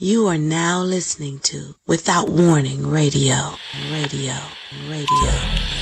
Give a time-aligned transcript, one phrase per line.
[0.00, 3.34] You are now listening to Without Warning Radio.
[3.90, 4.32] Radio.
[4.86, 5.32] Radio.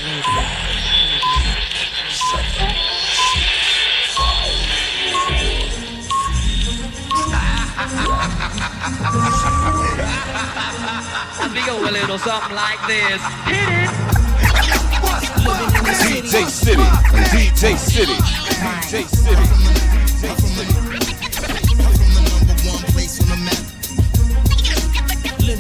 [0.09, 0.41] Radio.
[11.39, 13.21] I think go a little something like this.
[13.45, 13.91] Hit it.
[16.25, 16.83] DJ City,
[17.37, 18.15] DJ City,
[18.81, 19.45] DJ City,
[20.23, 20.86] DJ City.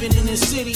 [0.06, 0.72] Living in the city.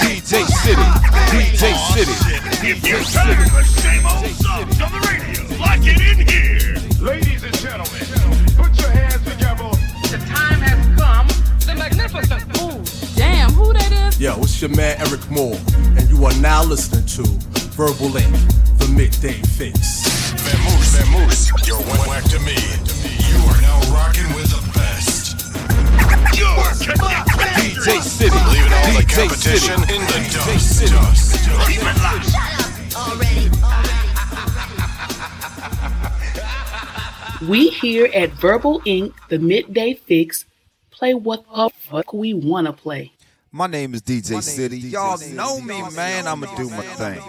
[0.00, 0.86] DJ City,
[1.32, 2.14] DJ City.
[2.70, 5.42] If you're the same old songs on the radio,
[5.90, 6.78] it in here.
[7.04, 8.06] Ladies and gentlemen,
[8.56, 9.70] put your hands together.
[10.12, 11.26] The time has come.
[11.66, 12.44] The magnificent.
[12.62, 12.84] Ooh,
[13.16, 14.20] damn, who that is?
[14.20, 15.58] Yo, it's your man Eryk Moore,
[15.98, 17.22] and you are now listening to
[17.74, 18.36] Verbal Ink,
[18.78, 20.13] the midday fix.
[20.54, 22.54] Vamoose, Vamoose, you're whack to me.
[23.28, 25.34] You are now rocking with the best.
[26.38, 26.54] You're
[27.58, 30.86] DJ City, Leaving all the competition in the dust.
[30.86, 31.44] Dust.
[31.66, 32.30] Keep it locked.
[37.48, 40.46] We here at Verbal Ink, the midday fix,
[40.90, 43.12] play what the fuck we wanna play.
[43.56, 44.78] My name is DJ City.
[44.78, 46.26] Y'all know me, man.
[46.26, 47.20] I'ma do my thing.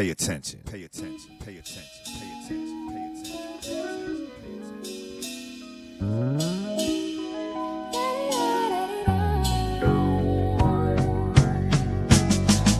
[0.00, 0.60] Pay attention.
[0.64, 1.36] Pay attention.
[1.44, 1.84] Pay attention.
[2.06, 2.88] Pay attention.
[2.88, 4.30] Pay attention.
[4.40, 5.20] Pay attention.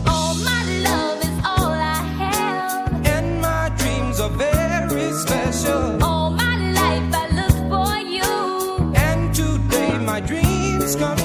[0.07, 3.05] All my love is all I have.
[3.05, 6.03] And my dreams are very special.
[6.03, 8.95] All my life I look for you.
[8.95, 11.20] And today my dreams come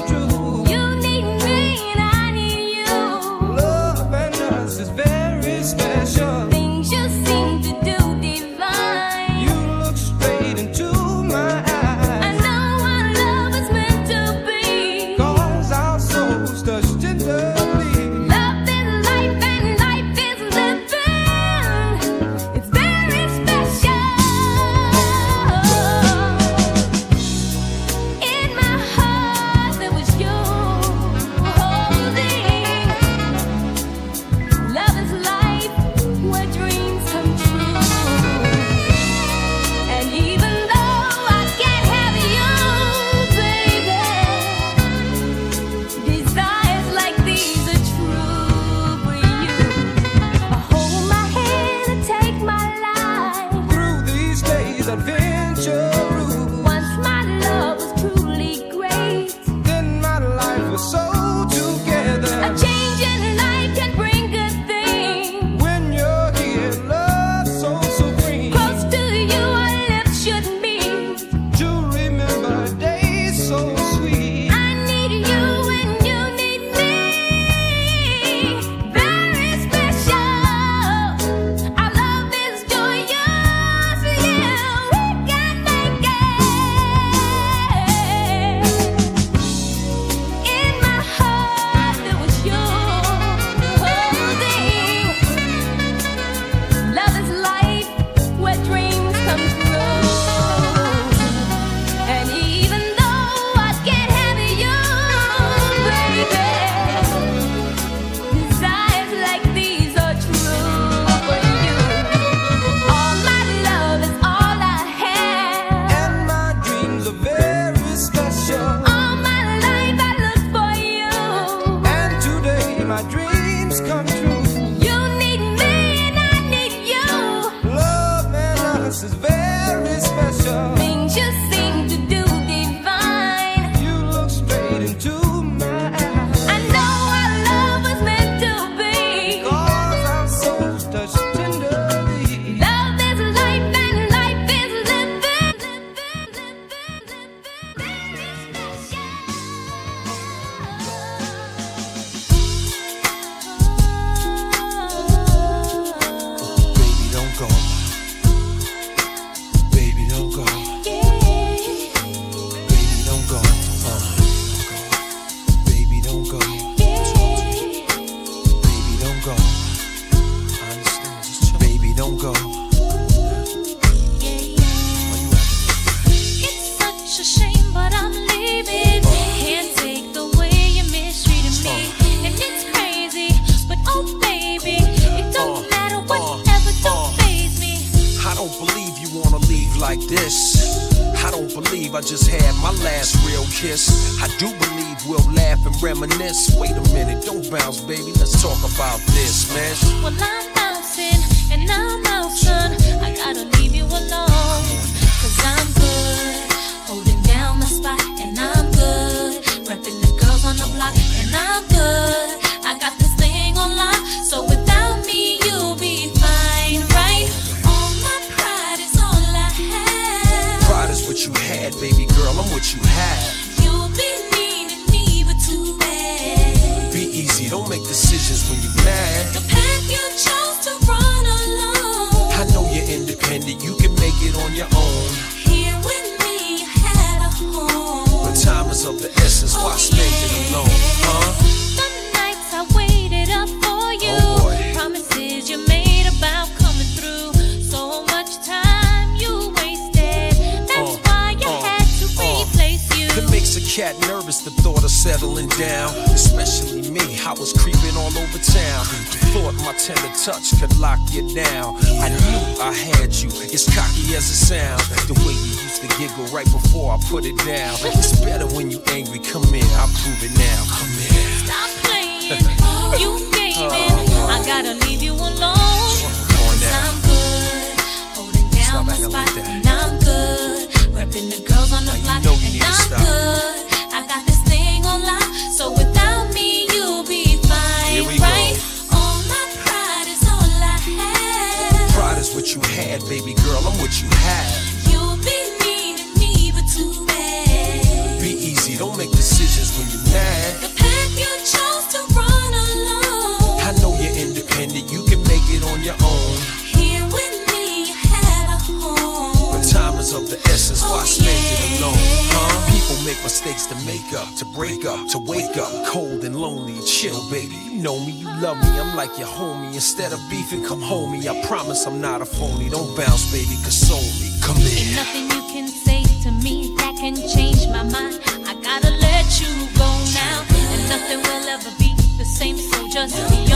[332.97, 333.46] just me.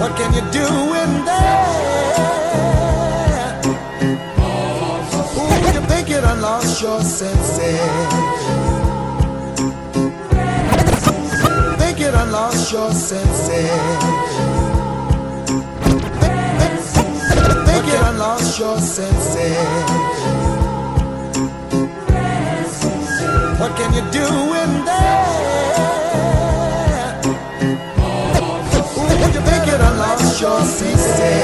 [0.00, 0.66] What can you do
[1.02, 2.00] in there?
[5.36, 6.08] Ooh, you think
[6.40, 7.80] lost your senses?
[11.78, 13.70] Think it done lost your senses?
[17.66, 17.86] Think
[18.18, 20.39] lost your senses?
[23.60, 24.24] What can you do
[24.62, 25.50] in there?
[29.20, 31.34] Would you think it a lost your sister?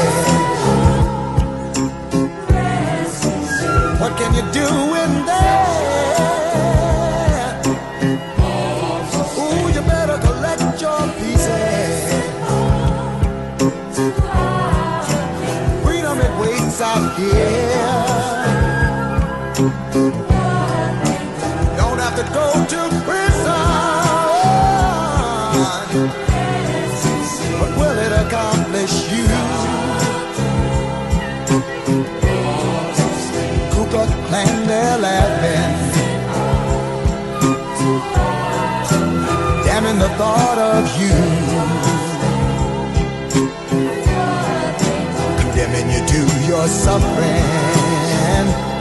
[4.01, 4.67] What can you do
[5.03, 6.86] in there?
[35.07, 35.73] laughing.
[39.67, 41.17] Damn the thought of you.
[45.41, 46.21] Condemning you to
[46.51, 48.76] your suffering.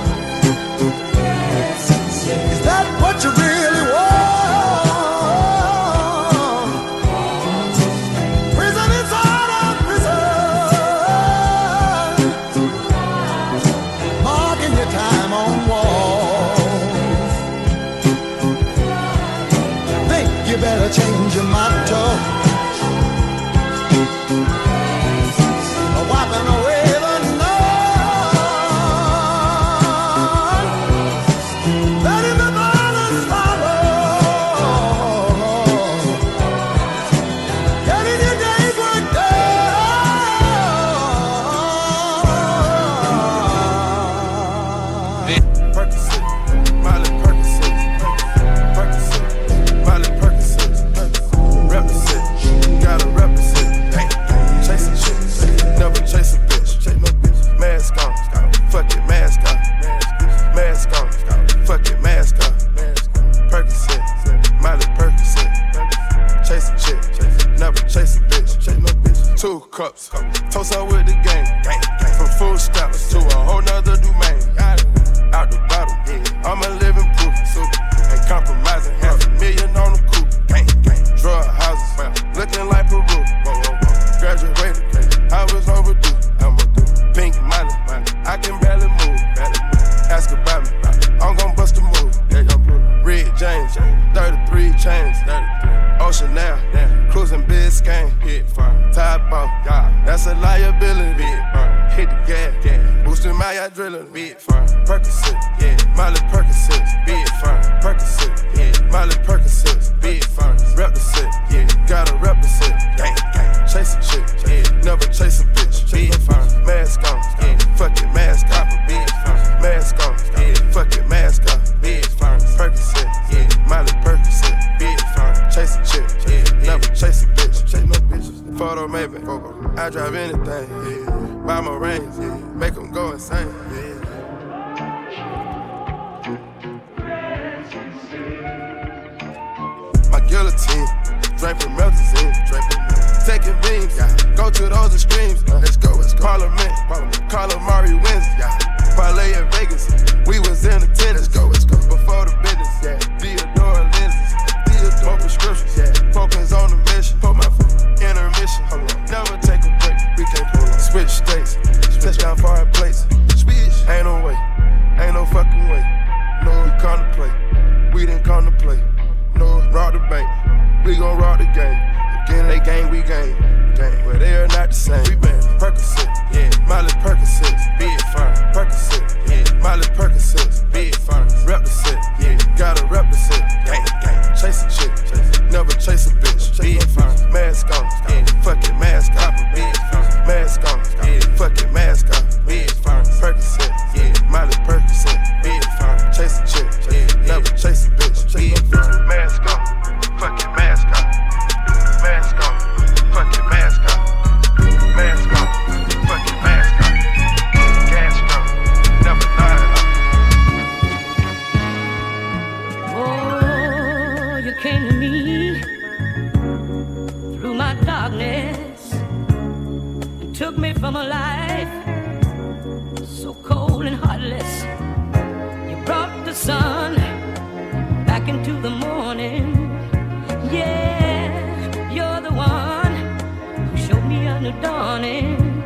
[235.05, 235.63] morning.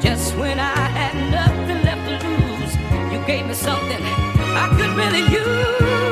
[0.00, 5.24] Just when I had nothing left to lose, you gave me something I could really
[5.32, 6.03] use.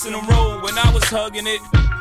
[0.00, 0.62] Taxing the road.
[0.62, 1.60] When I was hugging it,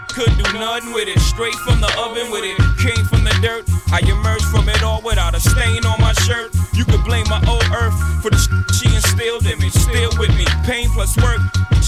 [0.10, 1.20] couldn't do nothing with it.
[1.20, 2.58] Straight from the oven with it.
[2.80, 3.68] Came from the dirt.
[3.92, 6.56] I emerged from it all without a stain on my shirt.
[6.74, 9.70] You could blame my old earth for the sh- she instilled in me.
[9.70, 10.46] Still with me.
[10.64, 11.40] Pain plus work.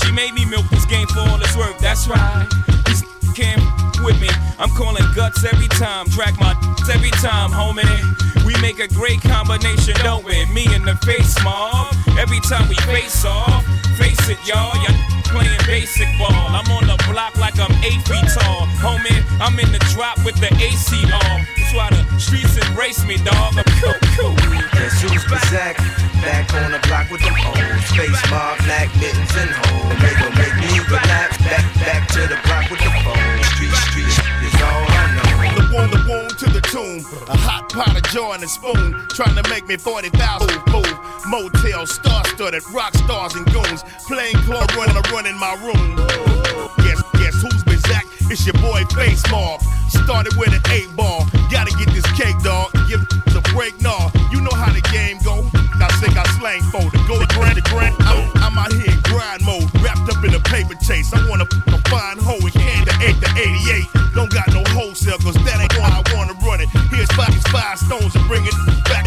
[0.03, 1.77] She made me milk this game for all its work.
[1.79, 2.47] That's right.
[2.85, 3.03] These
[3.35, 3.61] can't
[4.03, 4.29] with me.
[4.59, 6.07] I'm calling guts every time.
[6.11, 6.51] Track my
[6.91, 7.87] every time, homie.
[8.45, 10.45] We make a great combination, don't we?
[10.51, 11.93] Me in the face, mob.
[12.19, 13.63] Every time we face off,
[13.97, 14.75] face it, y'all.
[14.83, 15.00] Y'all
[15.31, 16.51] playing basic ball.
[16.51, 19.23] I'm on the block like I'm eight feet tall, homie.
[19.39, 21.47] I'm in the drop with the AC on.
[21.57, 23.55] That's why the streets embrace me, dog.
[23.57, 24.35] I'm cool, cool.
[24.75, 25.79] Guess who's Bazak?
[26.21, 29.95] Back on the block with them old space mob, black mittens and hoes.
[30.03, 31.37] They gon' make me relax.
[31.41, 33.30] Back, back to the block with the phone.
[36.71, 37.03] Tomb.
[37.27, 38.95] A hot pot of joy and a spoon.
[39.11, 40.47] Trying to make me 40,000.
[40.71, 40.87] Move.
[41.27, 43.83] Motel, star studded, rock stars and goons.
[44.07, 45.99] Playing club, running, running my room.
[46.87, 48.07] Guess, guess who's Bizak?
[48.31, 49.61] It's your boy Face Mob.
[49.89, 51.27] Started with an eight ball.
[51.51, 52.71] Gotta get this cake, dog.
[52.87, 53.03] Give
[53.35, 54.09] the break, nah.
[54.31, 55.43] You know how the game go.
[55.81, 57.95] I think I slang for the go to grand to grand.
[58.05, 61.11] I'm, I'm out here in grind mode, wrapped up in a paper chase.
[61.11, 64.13] I wanna a fine hoe and can the 8 to 88.
[64.15, 65.90] Don't got no wholesale, cause that ain't why
[67.21, 68.55] five, five stones and bring it
[68.89, 69.05] back.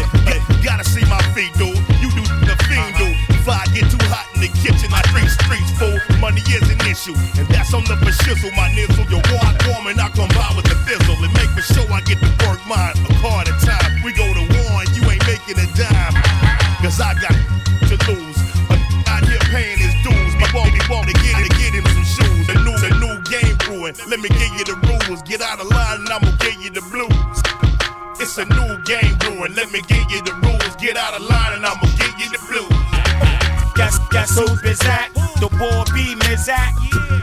[0.63, 1.75] Gotta see my feet, dude.
[1.99, 3.15] You do the fiend, dude.
[3.35, 5.99] If I get too hot in the kitchen, I drink streets full.
[6.19, 8.55] Money is an issue, and that's on the shizzle.
[8.55, 11.19] My nizzle, your water warm, and I come by with the fizzle.
[11.19, 14.01] And make for sure I get to work mine a car at a time.
[14.03, 16.15] We go to war, and you ain't making a dime.
[16.79, 18.39] Cause I got to lose.
[18.71, 18.77] A
[19.11, 20.33] out here paying his dues.
[20.39, 22.47] My ball, ball to get it, get him some shoes.
[22.47, 23.95] The new, the new game brewing.
[24.09, 24.84] Let me give you the
[28.37, 29.55] It's a new game brewing.
[29.55, 30.75] Let me give you the rules.
[30.75, 32.67] Get out of line, and I'ma give you the blues.
[33.75, 35.15] Guess, guess who Bizak?
[35.39, 36.75] The boy B Mizak,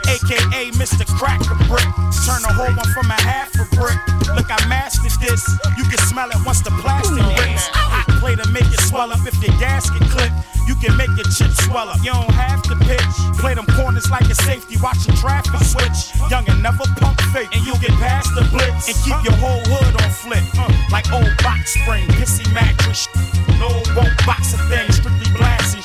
[0.09, 1.05] aka Mr.
[1.21, 1.85] Cracker Brick.
[2.25, 4.01] Turn a whole one from a half a brick.
[4.33, 5.45] Look, I mastered this.
[5.77, 7.82] You can smell it once the plastic hits.
[8.23, 10.31] Play to make it swell up if your gasket clip.
[10.71, 11.99] You can make your chips swell up.
[12.07, 13.15] You don't have to pitch.
[13.43, 16.15] Play them corners like a safety watch watching traffic switch.
[16.31, 19.59] Young and never pump fake, and you get past the blitz and keep your whole
[19.67, 20.39] hood on flip.
[20.95, 23.09] Like old box spring, pissy mattress.
[23.59, 23.67] No,
[23.99, 25.83] won't box a thing, strictly blasting.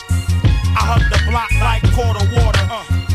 [0.78, 2.66] I hug the block like quarter water.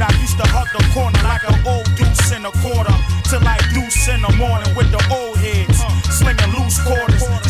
[0.02, 2.90] I used to hug the corner like an old deuce in a quarter.
[3.30, 5.78] Till like deuce in the morning with the old heads.
[6.10, 7.41] Slinging loose quarters.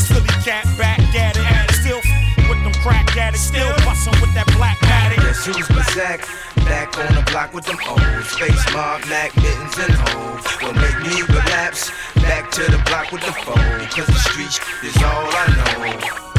[2.82, 3.46] Crack addicts.
[3.46, 5.22] Still bustin' with that black matic.
[5.22, 6.26] Guess who's Bazak?
[6.66, 8.26] Back on the block with them O's.
[8.34, 10.44] Face mob, Mac, mittens, and hoes.
[10.62, 11.90] Will make me relapse.
[12.16, 13.54] Back to the block with the foe.
[13.94, 16.31] Cause the streets is all I know.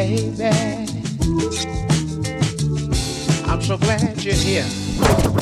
[0.00, 0.44] Baby.
[3.46, 4.64] I'm so glad you're here,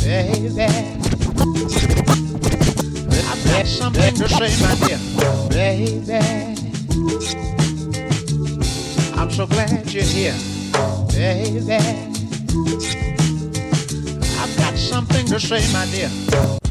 [0.00, 0.62] baby.
[3.30, 5.00] I've got something to say, my dear,
[5.48, 6.18] baby.
[9.16, 10.34] I'm so glad you're here,
[11.12, 11.78] baby.
[14.40, 16.67] I've got something to say, my dear.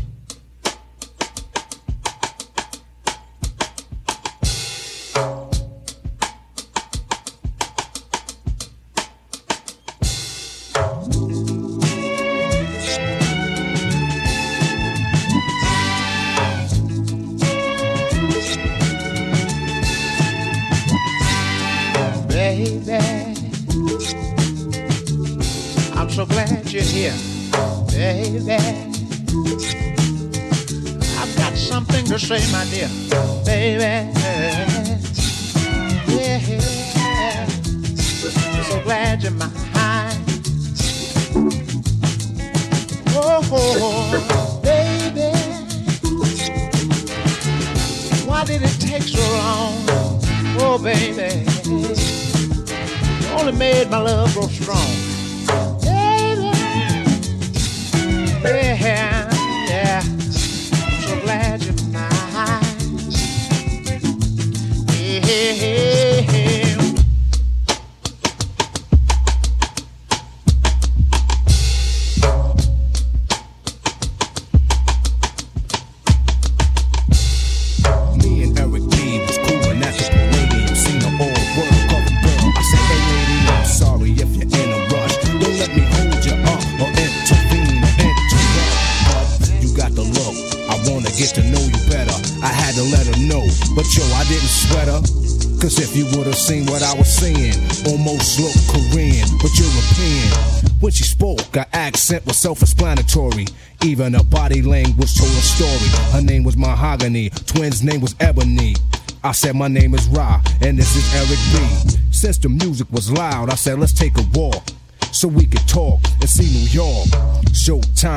[109.28, 111.98] I said my name is Ra, and this is Eric B.
[112.12, 114.70] Since the music was loud, I said let's take a walk
[115.12, 116.00] so we could talk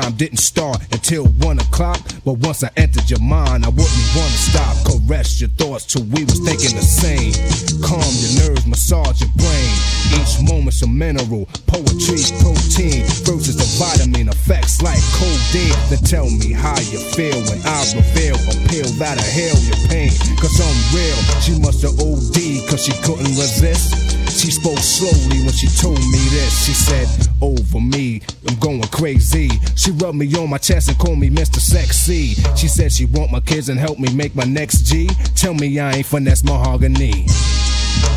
[0.09, 4.77] Didn't start until one o'clock, but once I entered your mind, I wouldn't wanna stop.
[4.85, 7.33] Caress your thoughts till we was thinking the same.
[7.81, 9.73] Calm your nerves, massage your brain.
[10.13, 15.73] Each moment's a mineral, poetry, protein versus the vitamin effects like codeine.
[15.89, 20.13] Then tell me how you feel when I reveal a pill that'll heal your pain.
[20.37, 24.20] Cause I'm real, she must have OD cause she couldn't resist.
[24.31, 26.65] She spoke slowly when she told me this.
[26.65, 27.07] She said,
[27.41, 29.49] Over me, I'm going crazy.
[29.75, 31.59] She rubbed me on my chest and called me Mr.
[31.59, 32.35] Sexy.
[32.55, 35.09] She said she want my kids and help me make my next G.
[35.35, 37.27] Tell me I ain't finesse mahogany.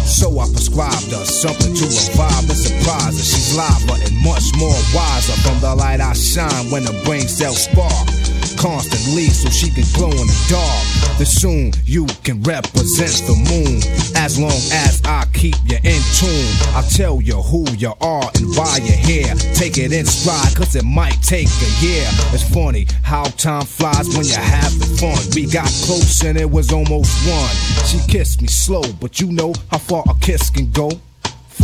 [0.07, 3.25] So I prescribed her something to revive and surprise her.
[3.25, 7.65] She's liver and much more wiser from the light I shine when the brain cells
[7.65, 8.24] spark.
[8.59, 11.19] Constantly so she can glow in the dark.
[11.19, 13.83] Then soon you can represent the moon.
[14.17, 18.47] As long as I keep you in tune, I'll tell you who you are and
[18.57, 19.35] why you're here.
[19.55, 22.07] Take it in stride, cause it might take a year.
[22.33, 25.19] It's funny how time flies when you're having fun.
[25.35, 27.55] We got close and it was almost one.
[27.87, 30.91] She kissed me slow, but you know how far a kiss can go.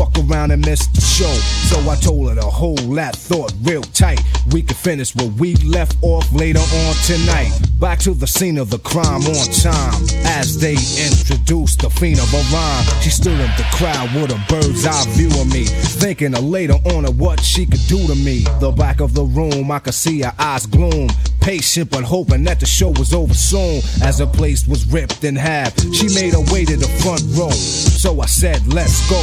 [0.00, 1.30] Fuck around and miss the show.
[1.68, 4.18] So I told her to hold that thought real tight.
[4.50, 7.52] We could finish where we left off later on tonight.
[7.78, 9.92] Back to the scene of the crime on time.
[10.24, 14.40] As they introduced the fiend of a rhyme, she stood in the crowd with a
[14.48, 15.64] bird's eye view of me.
[15.64, 18.44] Thinking of later on of what she could do to me.
[18.58, 21.10] The back of the room, I could see her eyes gloom.
[21.42, 23.82] Patient but hoping that the show was over soon.
[24.02, 27.50] As the place was ripped in half, she made her way to the front row.
[27.50, 29.20] So I said, let's go.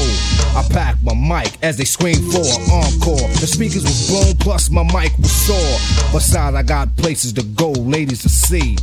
[0.57, 3.27] I packed my mic as they screamed for an encore.
[3.39, 6.11] The speakers was blown, plus my mic was sore.
[6.11, 8.77] Besides, I got places to go, ladies to see.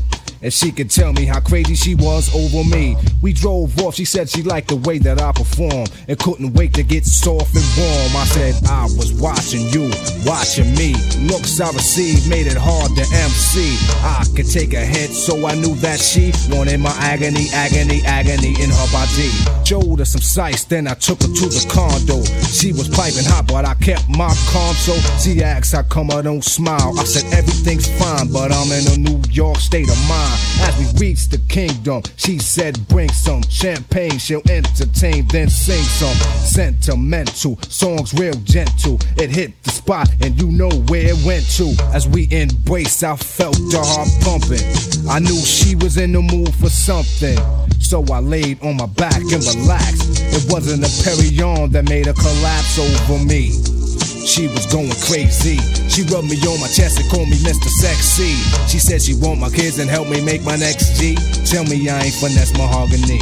[0.44, 2.98] And she could tell me how crazy she was over me.
[3.22, 6.74] We drove off, she said she liked the way that I performed and couldn't wait
[6.74, 8.12] to get soft and warm.
[8.14, 9.88] I said, I was watching you,
[10.26, 10.92] watching me.
[11.33, 13.78] Looks I received made it hard to MC.
[14.04, 18.52] I could take a hit, so I knew that she wanted my agony, agony, agony
[18.61, 19.33] in her body.
[19.64, 22.22] Showed her some sights, then I took her to the condo.
[22.52, 24.74] She was piping hot, but I kept my calm.
[24.76, 24.92] So
[25.24, 26.92] she asked how come I don't smile.
[27.00, 30.33] I said everything's fine, but I'm in a New York state of mind.
[30.60, 36.16] As we reached the kingdom, she said, Bring some champagne, she'll entertain, then sing some
[36.44, 38.98] sentimental songs, real gentle.
[39.16, 41.74] It hit the spot, and you know where it went to.
[41.92, 44.64] As we embraced, I felt the heart pumping.
[45.08, 47.38] I knew she was in the mood for something.
[47.80, 50.22] So I laid on my back and relaxed.
[50.32, 53.83] It wasn't a Perignon that made her collapse over me.
[54.26, 55.58] She was going crazy.
[55.88, 57.68] She rubbed me on my chest and called me Mr.
[57.68, 58.34] Sexy.
[58.66, 61.14] She said she want my kids and help me make my next G.
[61.44, 63.20] Tell me I ain't finesse mahogany.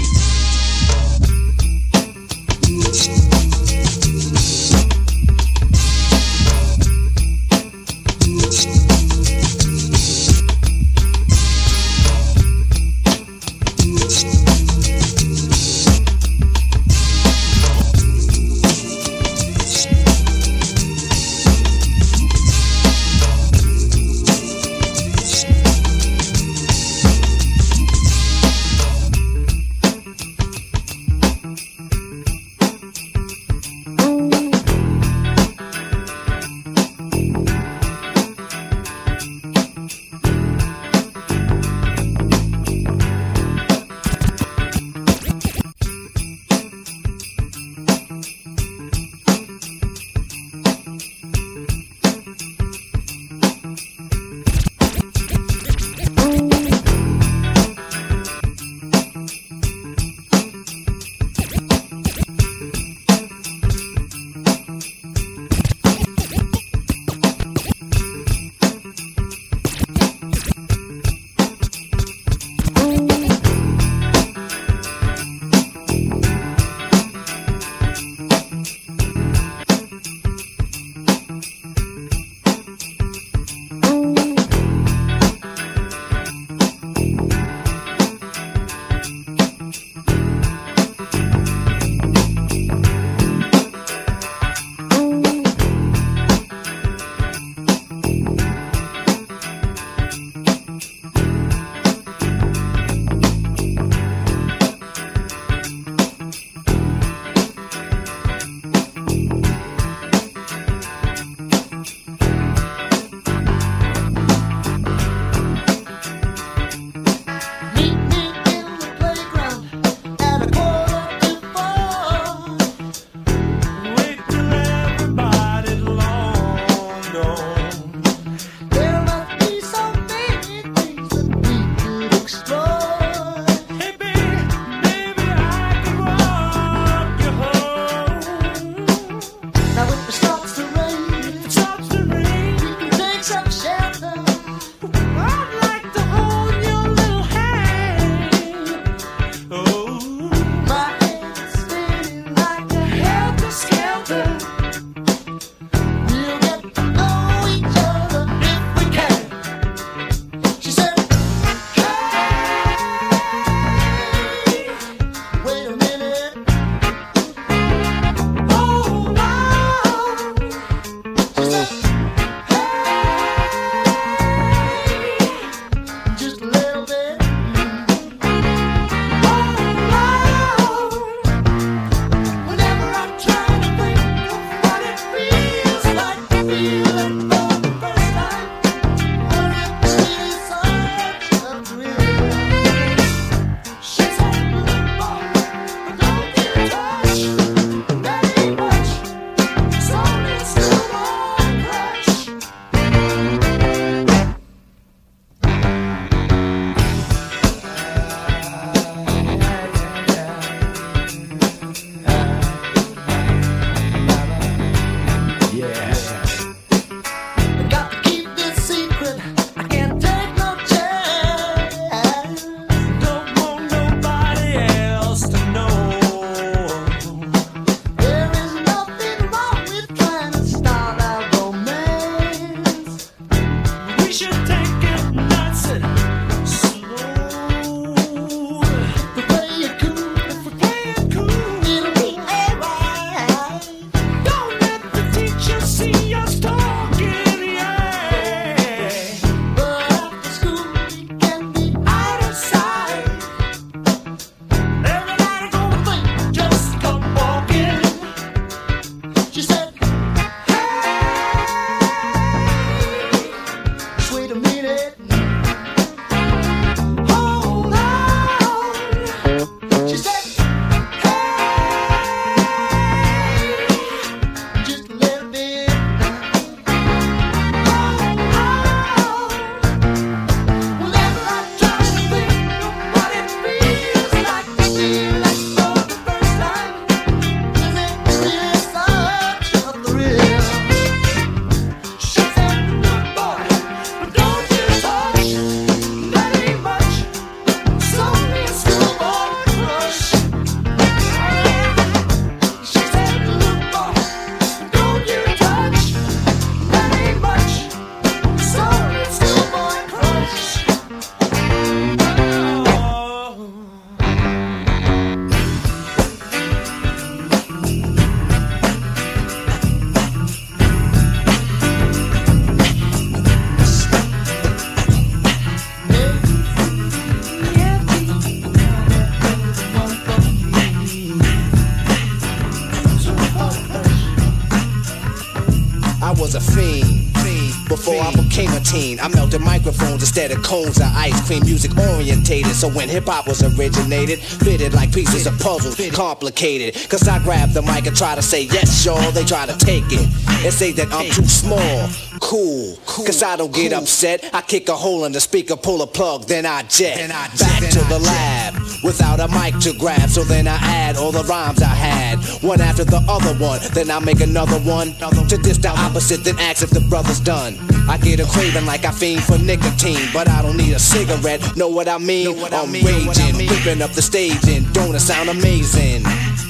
[339.03, 341.43] I melted microphones instead of cones of ice cream.
[341.45, 346.77] Music orientated, so when hip hop was originated, fitted like pieces of puzzles, complicated.
[346.89, 349.11] Cause I grab the mic and try to say yes, y'all.
[349.11, 350.07] They try to take it
[350.45, 351.89] and say that I'm too small.
[352.21, 354.31] Cool, cause I don't get upset.
[354.33, 357.09] I kick a hole in the speaker, pull a plug, then I jet.
[357.09, 357.33] Back
[357.73, 360.09] to the lab without a mic to grab.
[360.11, 363.61] So then I add all the rhymes I had, one after the other one.
[363.73, 364.93] Then I make another one
[365.29, 367.57] to diss the opposite, then ask if the brother's done.
[367.89, 371.57] I get a craving like I fiend for nicotine, but I don't need a cigarette.
[371.57, 372.29] Know what I mean?
[372.53, 376.05] I'm raging, whipping up the stage, and don't it sound amazing?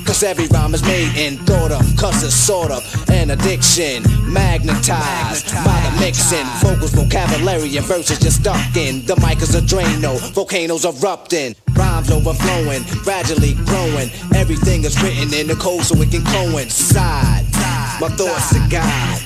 [0.05, 4.03] Cause every rhyme is made and thought of, cause it's sort of an addiction.
[4.31, 9.07] Magnetized by the mixing, vocals, vocabulary, and verses just stuck in.
[9.07, 11.55] The mic is a Drano, volcanoes erupting,
[12.03, 14.11] rhymes overflowing, gradually growing.
[14.35, 17.45] Everything is written in the code so it can coincide.
[18.01, 19.21] My thoughts are God.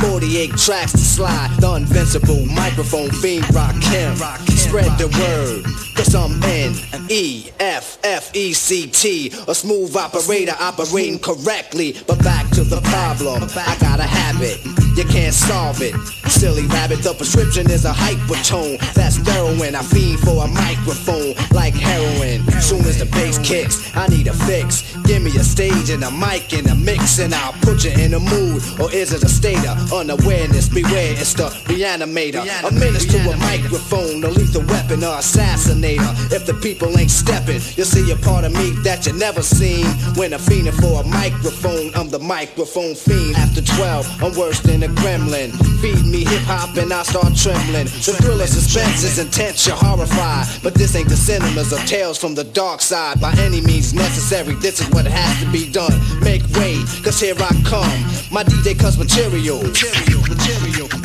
[0.00, 1.50] 48 tracks to slide.
[1.60, 4.16] The invincible microphone fiend rock him.
[4.46, 5.89] Spread the word.
[6.00, 6.72] Cause I'm N
[7.10, 9.30] E F F E C T.
[9.48, 11.94] A smooth operator operating correctly.
[12.06, 13.42] But back to the problem.
[13.54, 14.64] I got a habit.
[14.96, 15.94] You can't solve it.
[16.30, 18.78] Silly rabbit, the prescription is a hypertone.
[18.94, 19.74] That's heroin.
[19.74, 22.48] I fiend for a microphone like heroin.
[22.62, 24.96] Soon as the bass kicks, I need a fix.
[25.04, 28.14] Give me a stage and a mic and a mix, and I'll put you in
[28.14, 28.62] a mood.
[28.80, 30.68] Or is it a state of unawareness?
[30.68, 32.42] Beware, it's the reanimator.
[32.64, 35.89] A menace to a microphone, a lethal weapon or assassinator.
[36.30, 39.86] If the people ain't stepping, you'll see a part of me that you never seen.
[40.14, 43.36] When I'm fiending for a microphone, I'm the microphone fiend.
[43.36, 45.50] After 12, I'm worse than a gremlin.
[45.80, 47.86] Feed me hip hop and I start trembling.
[47.86, 50.46] The thrill of suspense is intense, you're horrified.
[50.62, 53.20] But this ain't the cinemas of tales from the dark side.
[53.20, 55.94] By any means necessary, this is what has to be done.
[56.20, 58.00] Make way, cause here I come.
[58.30, 59.62] My DJ cuts material.
[59.62, 60.99] Material, material.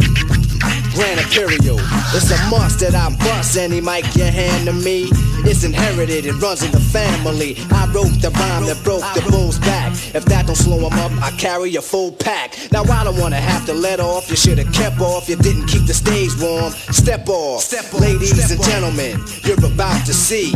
[2.15, 5.09] It's a must that I bust any mic you hand to me.
[5.47, 7.55] It's inherited, it runs in the family.
[7.71, 9.93] I wrote the rhyme that broke the bull's back.
[10.15, 12.57] If that don't slow him up, I carry a full pack.
[12.71, 14.29] Now I don't wanna have to let off.
[14.29, 15.29] You should've kept off.
[15.29, 16.71] You didn't keep the stage warm.
[16.91, 18.01] Step off, Step off.
[18.01, 19.23] ladies and gentlemen.
[19.43, 20.51] You're about to see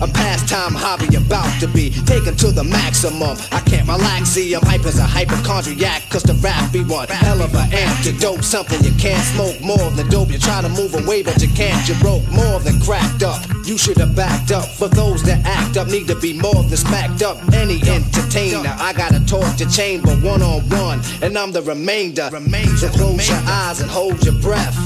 [0.00, 3.36] a pastime hobby about to be taken to the maximum.
[3.52, 7.42] I can't relax, see, I'm hype as a hypochondriac, cause the rap be one hell
[7.42, 8.42] of an antidote.
[8.44, 10.30] Something you can't smoke more than dope.
[10.30, 11.86] You're trying to move away, but you can't.
[11.86, 13.44] You broke more than cracked up.
[13.66, 14.66] You should have backed up.
[14.66, 17.36] For those that act up, need to be more than smacked up.
[17.52, 22.30] Any entertainer, I gotta talk to chamber one on one, and I'm the remainder.
[22.76, 24.76] So close your eyes and hold your breath.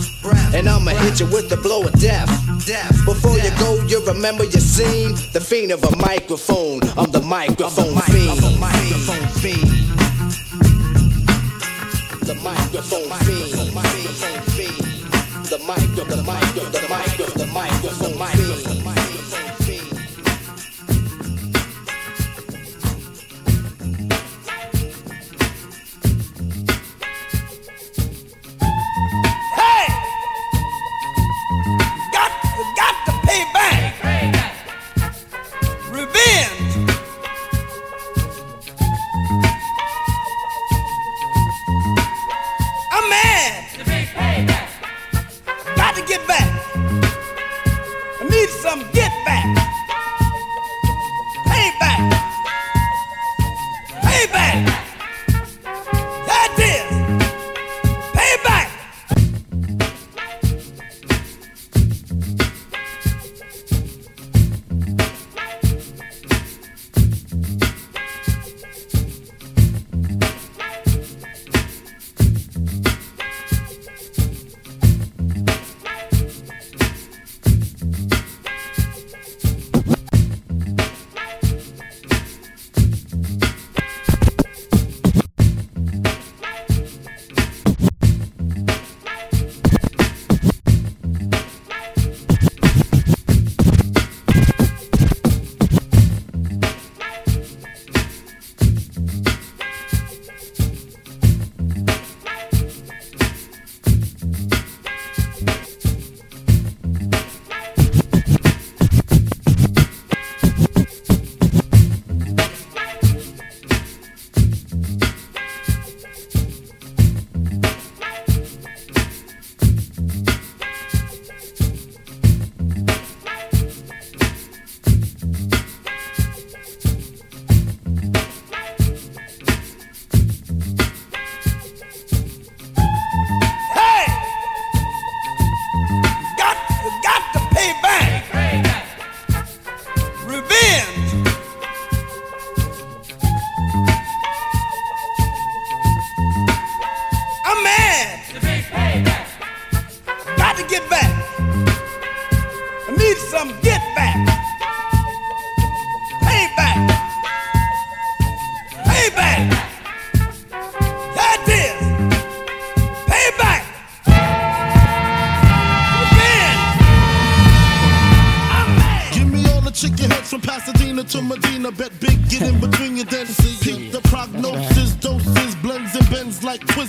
[0.55, 2.29] And I'ma hit you with the blow of death.
[3.05, 5.15] Before you go, you remember your scene.
[5.33, 6.81] The fiend of a microphone.
[6.97, 8.39] I'm the microphone fiend.
[8.39, 9.69] The microphone fiend.
[12.25, 13.55] The microphone fiend.
[15.45, 18.44] The micro, the micro, the micro, the microphone fiend.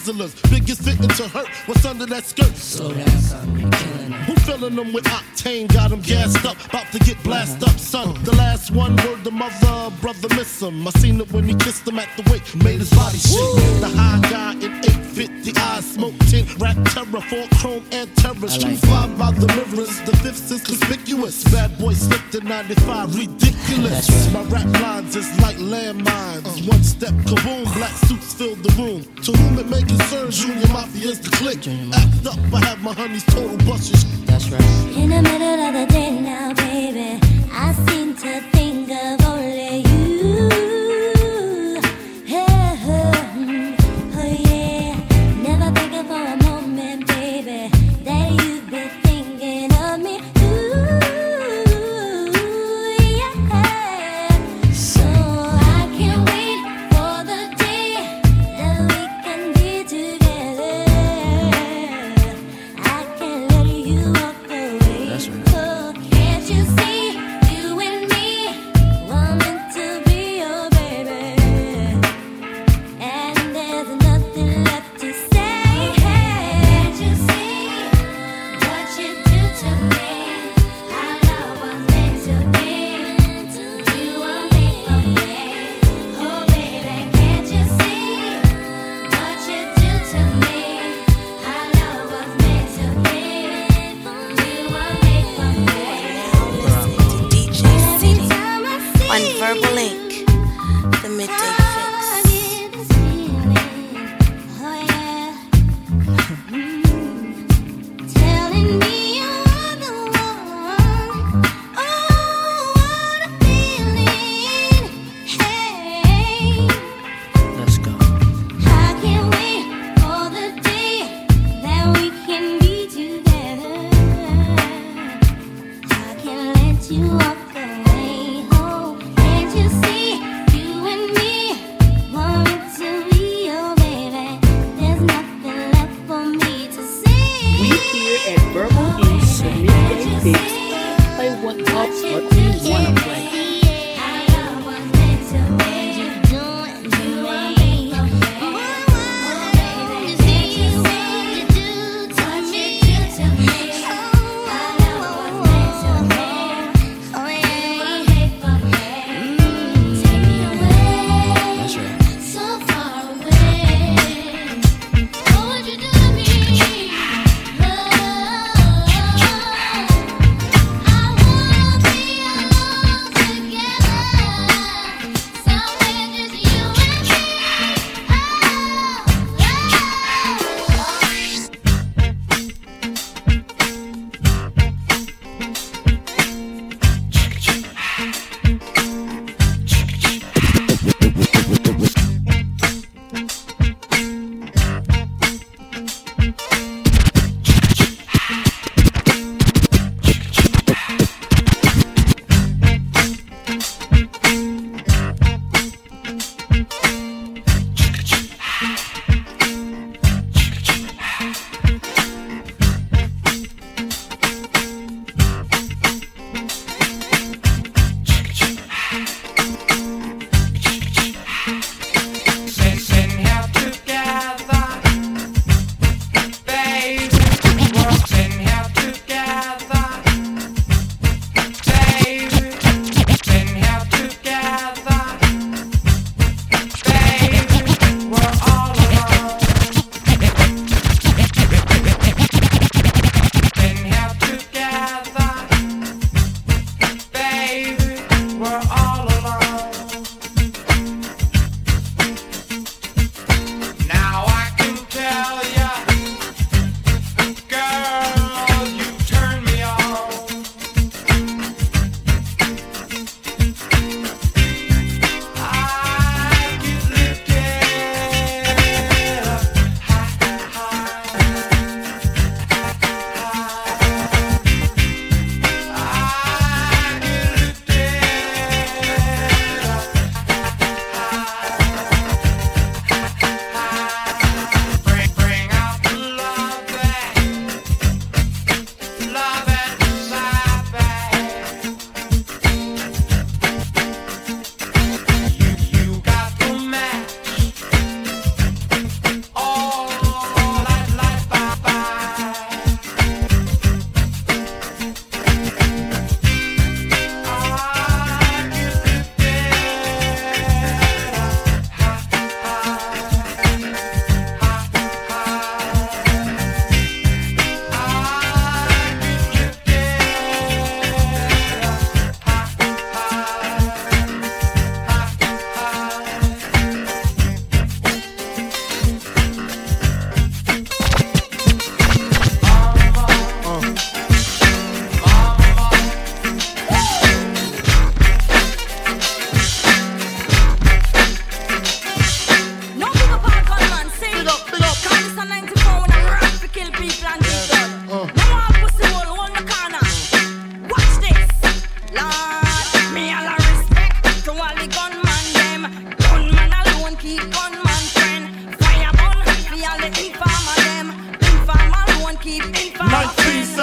[0.05, 0.49] sizzlers.
[0.51, 2.55] Biggest victim to hurt what's under that skirt.
[2.55, 3.33] So that's
[4.27, 5.24] Who filling them with hot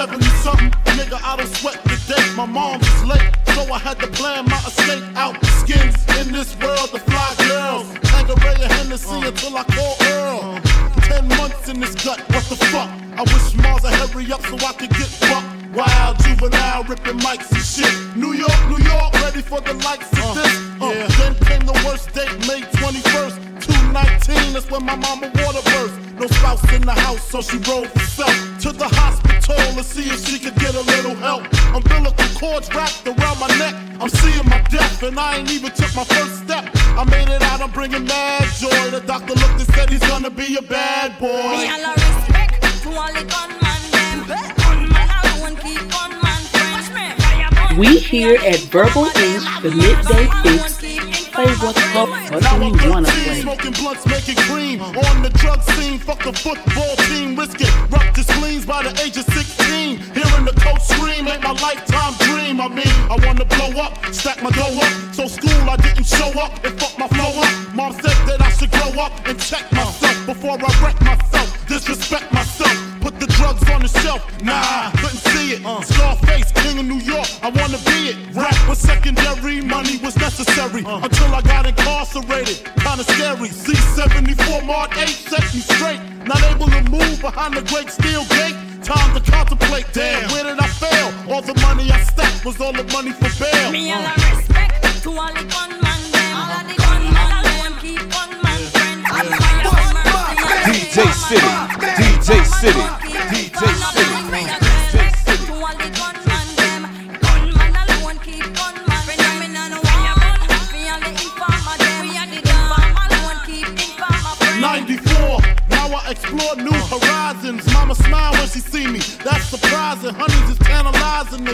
[0.03, 2.35] 1970 something, nigga, I don't sweat the day.
[2.35, 5.39] My mom was late, so I had to plan my escape out.
[5.63, 7.87] Skins in this world, the fly girls.
[8.11, 10.59] Tanqueray and Hennessy until I call Earl.
[11.07, 12.89] Ten months in this gut, what the fuck?
[13.15, 15.47] I wish Mars would hurry up so I could get fucked.
[15.71, 17.93] Wild juvenile ripping mics and shit.
[18.17, 20.53] New York, New York, ready for the likes of this.
[20.83, 24.51] Uh, Then came the worst date, May 21st, 219.
[24.53, 25.95] That's when my mama water burst.
[26.19, 30.25] No spouse in the house, so she rolled herself to the hospital to see if
[30.25, 31.43] she could get a little help.
[31.75, 33.75] Umbilical cords wrapped around my neck.
[33.99, 36.69] I'm seeing my death, and I ain't even took my first step.
[36.97, 38.69] I made it out, I'm bringing mad joy.
[38.91, 41.27] The doctor looked and said he's gonna be a bad boy.
[41.27, 44.17] Me all a respect to all the gunman them.
[44.27, 46.43] Gunman alone keep gunman
[46.87, 47.21] friend.
[47.21, 52.09] Fire burn, We here at Verbal Ink, the Midday Fixx, play what the fuck
[52.59, 53.41] we wanna play.
[53.41, 55.99] Smoking blunts, making cream on the drug scene.
[55.99, 57.71] Fuck a football team, risk it.
[57.89, 59.97] Rupture spleens by the age of 16.
[59.97, 62.59] Hearing the coach scream ain't my lifetime dream.
[62.59, 64.93] I mean, I wanna blow up, stack my dough up.
[65.13, 67.75] So school I didn't show up and fuck my flow up.
[67.75, 71.49] Mom said that I should grow up and check myself before I wreck myself.
[71.67, 72.75] Disrespect myself.
[73.01, 74.21] Put the drugs on the shelf.
[74.41, 75.65] Nah, couldn't see it.
[75.65, 75.81] Uh.
[75.81, 77.27] Scarface, king of New York.
[77.41, 78.17] I wanna be it.
[78.35, 80.83] Rap was secondary, money was necessary.
[80.85, 81.01] Uh.
[81.03, 81.65] Until I got
[82.15, 82.65] incarcerated.
[82.75, 83.49] Kinda scary.
[83.49, 85.99] C74 Mark 8 set me straight.
[86.25, 88.55] Not able to move behind the great steel gate.
[88.83, 89.85] Time to contemplate.
[89.93, 91.13] Damn, where did I fail?
[91.31, 93.71] All the money I stacked was all the money for bail.
[93.71, 96.35] Me all a respect to all the gunman them.
[96.35, 98.99] All of the gunman alone keep gunman friend.
[99.07, 101.53] Fire burn, fi all DJ City,
[101.99, 103.02] DJ City,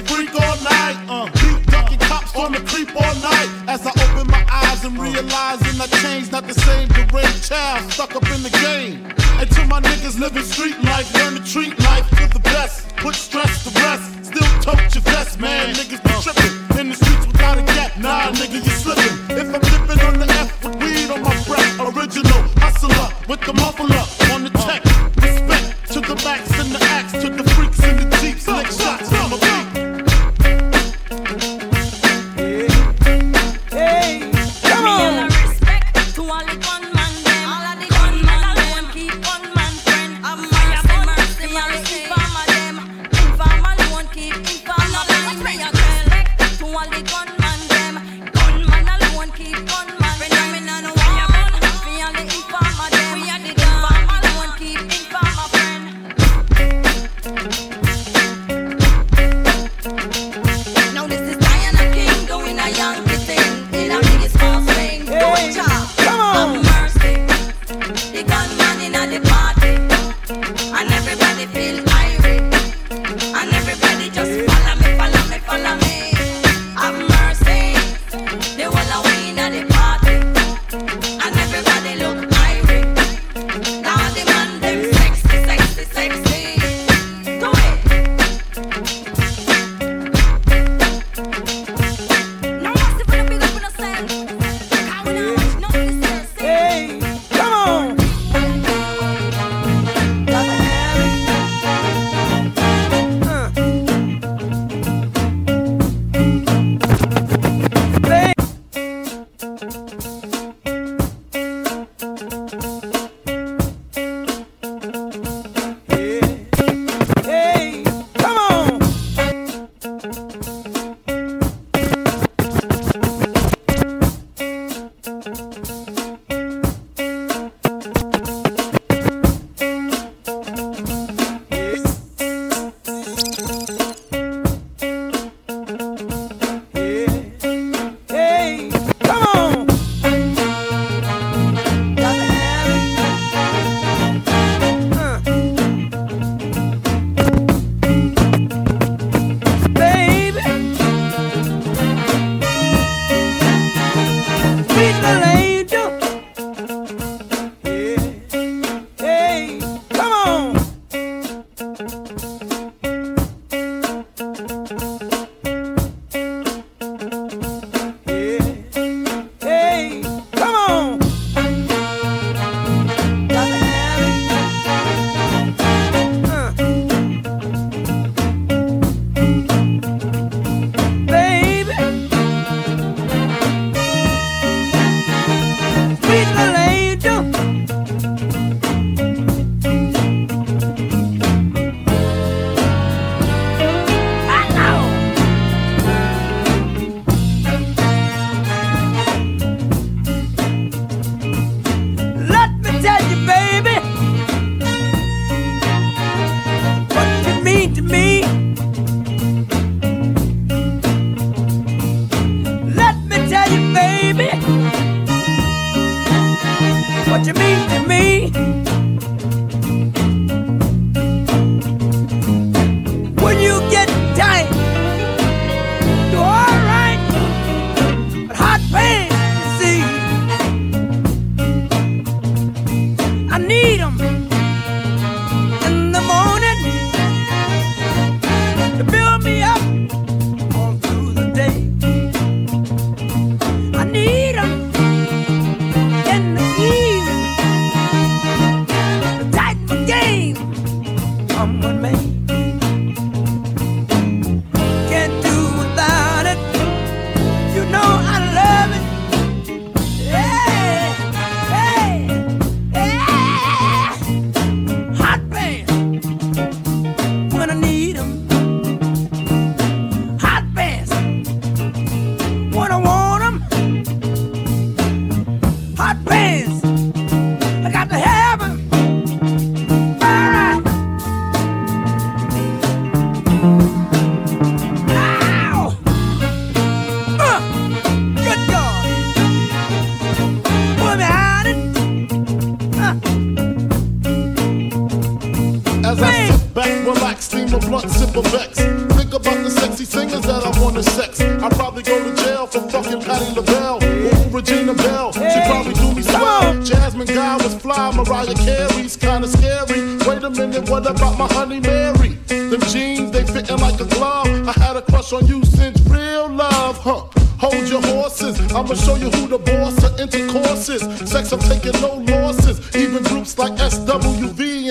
[0.10, 0.98] freak all night.
[1.08, 3.50] Uh, beat ducking cops on the creep all night.
[3.68, 8.16] As I open my eyes and realizing I changed, not the same deranged child stuck
[8.16, 9.06] up in the game.
[9.40, 12.96] And to my niggas living street life, learn to treat life to the best.
[12.98, 14.26] Put stress to rest.
[14.26, 15.76] Still tote your vest, man.
[15.76, 16.59] Niggas be tripping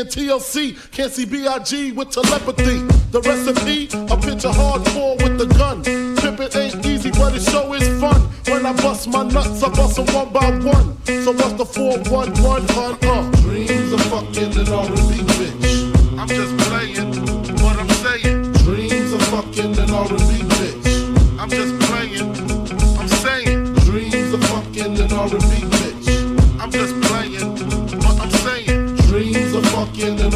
[0.08, 1.92] TLC can't see B.I.G.
[1.92, 2.80] with telepathy.
[3.10, 5.82] The recipe, a picture hardcore with the gun.
[5.84, 8.20] Pimpin' ain't easy, but it sure is fun.
[8.46, 10.96] When I bust my nuts, I bust bust 'em one by one.
[11.24, 12.98] So what's the 411, hun?
[13.02, 16.18] Uh, dreams of fucking an R&B bitch.
[16.18, 17.12] I'm just playing
[17.62, 18.52] what I'm saying.
[18.64, 21.40] Dreams of fucking an R&B bitch.
[21.40, 22.30] I'm just playing.
[22.98, 23.74] I'm saying.
[23.86, 25.57] Dreams of fucking an R&B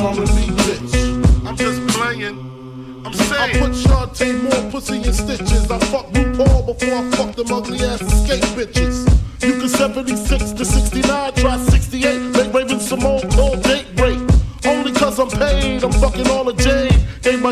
[0.03, 1.46] fucking an R&B bitch.
[1.46, 3.03] I'm just playing.
[3.05, 3.57] I'm saying.
[3.57, 5.70] I put Chanté Moore pussy in stitches.
[5.70, 9.07] I fuck RuPaul before I fuck them ugly ass Xscape bitches.
[9.42, 12.20] You can 76 to 69, try 68.
[12.20, 14.18] Make Raven Simone call date break.
[14.64, 16.41] Only cause I'm paid, I'm fucking all the Jade.
[16.41, 16.41] Gave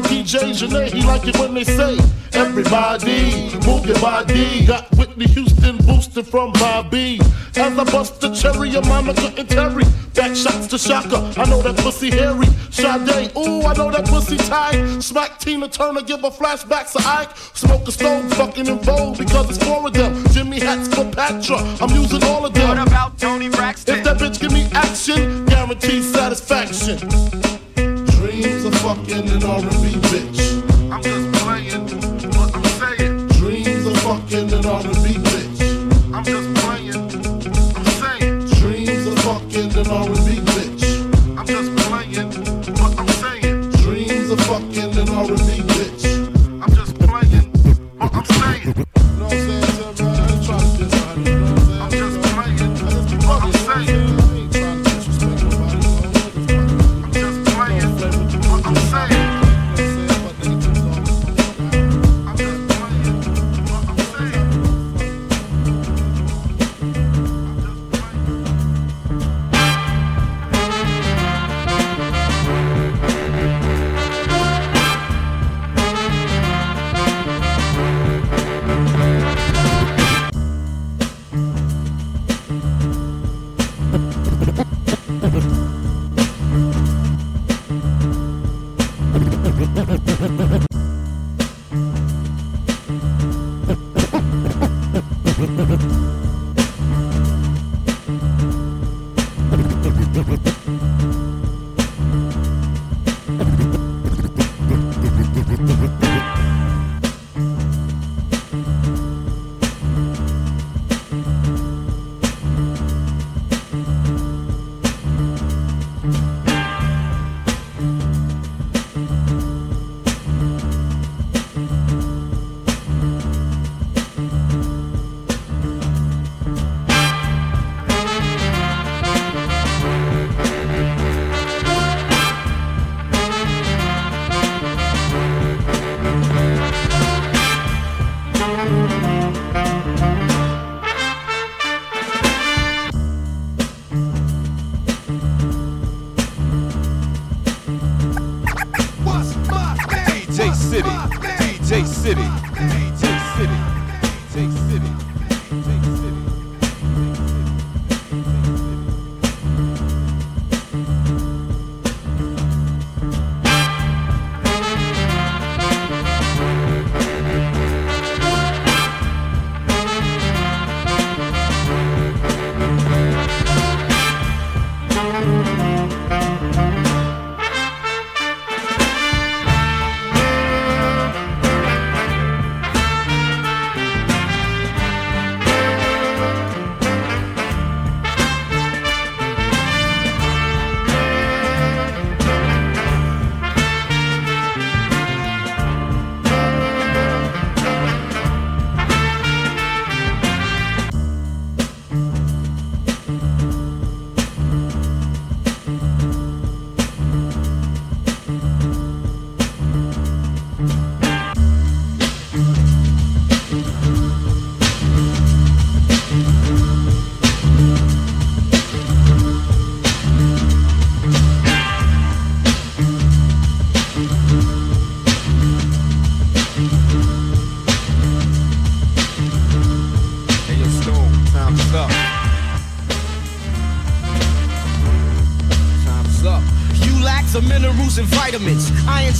[0.00, 1.98] my DJ Janae, he like it when they say,
[2.32, 4.66] Everybody, move your body.
[4.66, 7.20] Got Whitney Houston boosted from Bobby.
[7.56, 9.84] As I bust the cherry of Monica and Terry.
[10.14, 12.46] Back shots to Chaka, I know that pussy hairy.
[12.70, 15.00] Sade, ooh, I know that pussy tight.
[15.00, 17.36] Smack Tina Turner, give her flashbacks to Ike.
[17.54, 20.24] Smoke a stove, fucking En Vogue because it's four of them.
[20.28, 22.68] Jimmy hats for Patra, I'm using all of them.
[22.68, 23.98] What about Toni Braxton?
[23.98, 27.59] If that bitch give me action, guaranteed satisfaction.
[28.40, 30.40] Dreams of fucking an R&B bitch.
[30.90, 31.84] I'm just playing
[32.30, 33.28] what I'm saying.
[33.28, 35.60] Dreams of fucking an R&B bitch.
[36.14, 36.94] I'm just playing.
[37.76, 38.48] I'm saying.
[38.58, 40.82] Dreams of fucking an R&B bitch.
[41.36, 42.30] I'm just playing
[42.80, 43.70] what I'm saying.
[43.72, 46.04] Dreams of fucking an R&B bitch.
[46.62, 47.52] I'm just playing
[47.98, 48.68] what I'm saying.
[48.68, 49.69] You know what I'm saying,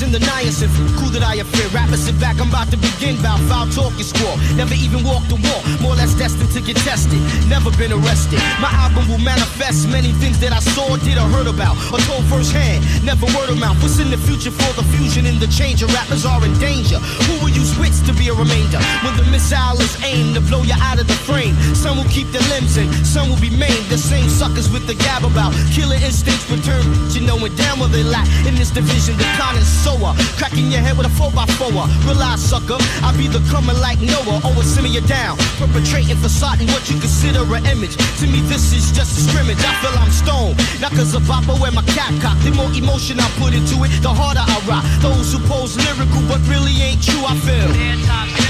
[0.03, 0.69] in the niacin.
[0.99, 1.50] Cool that I affair.
[1.73, 3.15] Rappers sit back, I'm about to begin.
[3.23, 4.37] Bout foul talking squall.
[4.59, 5.63] Never even walked the wall.
[5.79, 7.23] More or less destined to get tested.
[7.47, 8.43] Never been arrested.
[8.59, 12.25] My album will manifest many things that I saw, did, or heard about, or told
[12.27, 12.83] firsthand.
[13.05, 13.79] Never word of mouth.
[13.83, 15.83] What's in the future for the fusion and the change?
[15.83, 16.99] Rappers are in danger.
[16.99, 18.83] Who will use wits to be a remainder?
[19.07, 21.55] When the missile is aimed to blow you out of the frame.
[21.75, 23.87] Some will keep their limbs in, some will be maimed.
[23.87, 26.83] The same suckers with the gab about killer instincts return.
[27.15, 29.17] You know it damn well they lack in this division.
[29.17, 31.15] The con is sower, cracking your head with a
[31.61, 32.07] 4x4.
[32.07, 34.41] Realize, sucker, I be the coming like Noah.
[34.45, 37.97] Always sending you down, perpetrating facade what you consider an image.
[38.21, 39.61] To me, this is just a scrimmage.
[39.61, 42.39] I feel I'm stoned, not cause of Papa wear my cap cock.
[42.41, 44.85] The more emotion I put into it, the harder I rock.
[45.01, 47.69] Those who pose lyrical but really ain't true, I feel.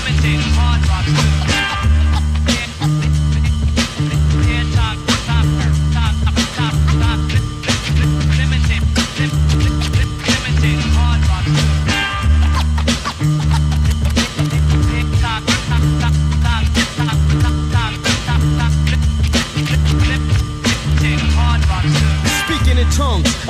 [0.01, 1.70] Speaking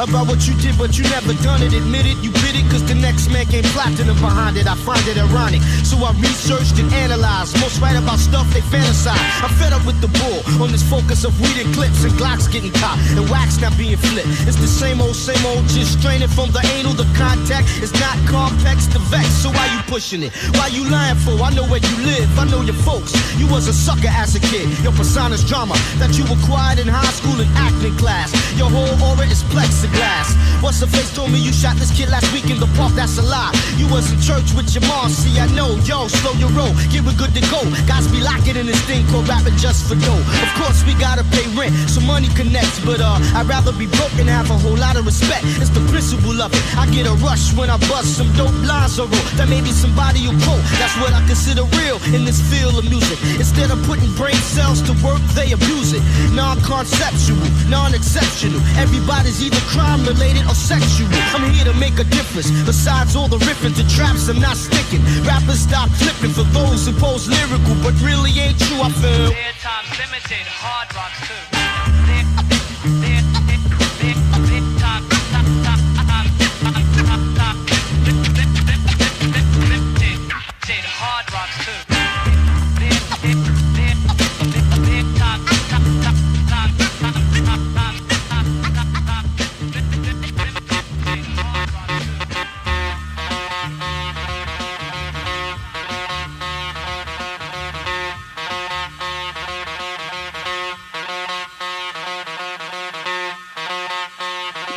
[0.08, 1.72] about what you did, but you never done it.
[1.74, 4.66] Admit it, you bit it, cause the next man came platinum behind it.
[4.66, 5.62] I find it ironic.
[5.84, 7.58] So I researched and analyzed.
[7.60, 9.18] Most write about stuff they fantasize.
[9.42, 12.50] I'm fed up with the bull on this focus of weed and clips and Glocks
[12.50, 14.28] getting caught and wax not being flipped.
[14.48, 16.92] It's the same old, same old, just straining from the anal.
[16.92, 19.28] The contact is not complex to vex.
[19.42, 20.32] So why you pushing it?
[20.58, 21.38] Why you lying for?
[21.40, 23.14] I know where you live, I know your folks.
[23.38, 24.66] You was a sucker as a kid.
[24.82, 28.32] Your persona's drama that you acquired in high school and acting class.
[28.58, 30.34] Your whole aura is plexiglass.
[30.62, 32.92] What's the face told me you shot this kid last week in the park?
[32.94, 33.52] That's a lie.
[33.76, 35.10] You was in church with your mom.
[35.10, 35.76] See, I know.
[35.84, 36.72] Yo, slow your roll.
[36.88, 37.60] Get we good to go.
[37.84, 40.22] Guys be locking in this thing called rapping just for dough.
[40.46, 42.80] Of course, we gotta pay rent, so money connects.
[42.80, 45.44] But uh, I'd rather be broke and have a whole lot of respect.
[45.60, 46.62] It's the principle of it.
[46.78, 49.28] I get a rush when I bust some dope lines or roll.
[49.36, 50.64] That maybe somebody will quote.
[50.78, 53.18] That's what I consider real in this field of music.
[53.36, 56.02] Instead of putting brain cells to work, they abuse it.
[56.32, 58.60] Non-conceptual, non-exceptional.
[58.78, 61.08] Everybody's either crime related or sexual.
[61.34, 62.29] I'm here to make a difference.
[62.34, 65.02] Besides all the riffing to traps, I'm not sticking.
[65.24, 68.80] Rappers stop flipping for those who pose lyrical, but really ain't true.
[68.80, 69.32] I feel.
[69.60, 71.59] Time's limited, hard rocks too.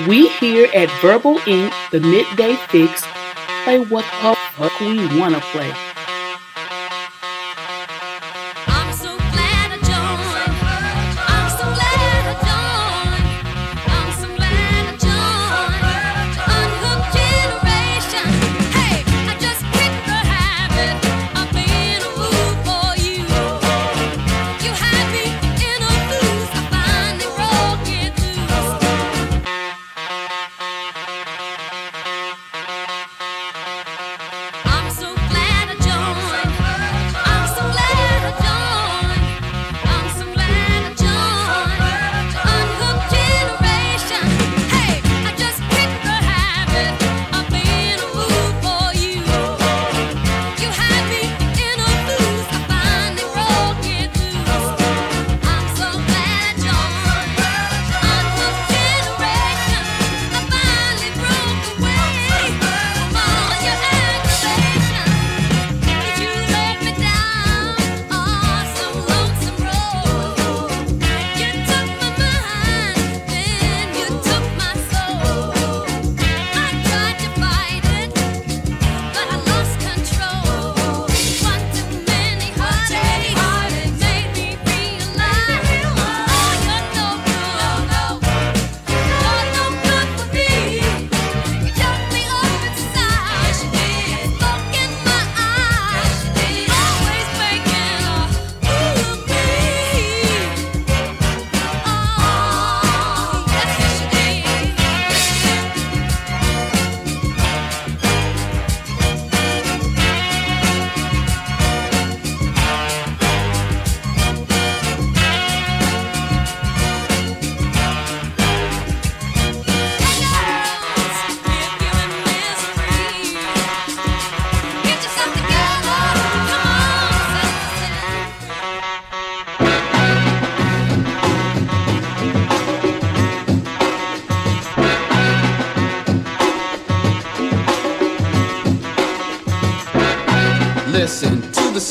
[0.07, 3.03] We here at Verbal Ink, the Midday Fixx,
[3.63, 5.92] play what the fuck we wanna play.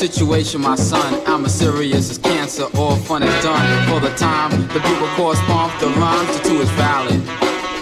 [0.03, 1.23] Situation, my son.
[1.25, 2.65] I'm as serious as cancer.
[2.75, 4.51] All fun is done for the time.
[4.73, 6.27] The people correspond the rhymes.
[6.39, 7.21] The two is valid.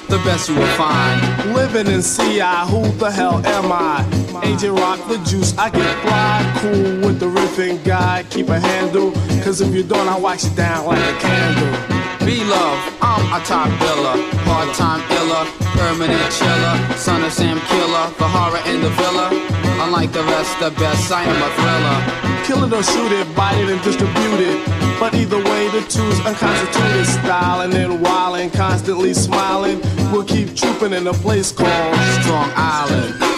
[0.08, 1.20] The best you will find.
[1.56, 4.06] Living in CI, who the hell am I?
[4.44, 8.24] AJ Rok the juice, I get fly, cool with the riffing guy.
[8.30, 9.14] Keep a handle,
[9.44, 11.74] cause if you don't, I'll wax you down like a candle.
[12.24, 18.28] B-Luv, I'm a top biller, part time iller, permanent chiller, son of Sam Killer, the
[18.28, 19.51] horror in the villa.
[19.84, 22.46] Unlike the rest, the best, I am a thriller.
[22.46, 24.60] Kill it or shoot it, bite it and distribute it.
[25.00, 31.08] But either way, the two's unconstituted style, and and constantly smiling, we'll keep trooping in
[31.08, 33.31] a place called Strong Island.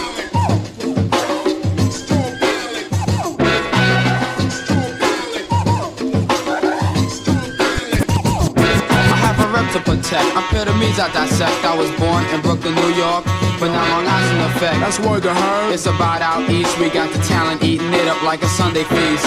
[10.84, 11.64] Epitomes I dissect.
[11.64, 13.24] I was born in Brooklyn, New York,
[13.58, 14.80] but now Long Island effect.
[14.80, 15.72] That's word to her.
[15.72, 16.78] It's about out east.
[16.78, 19.24] We got the talent eating it up like a Sunday feast.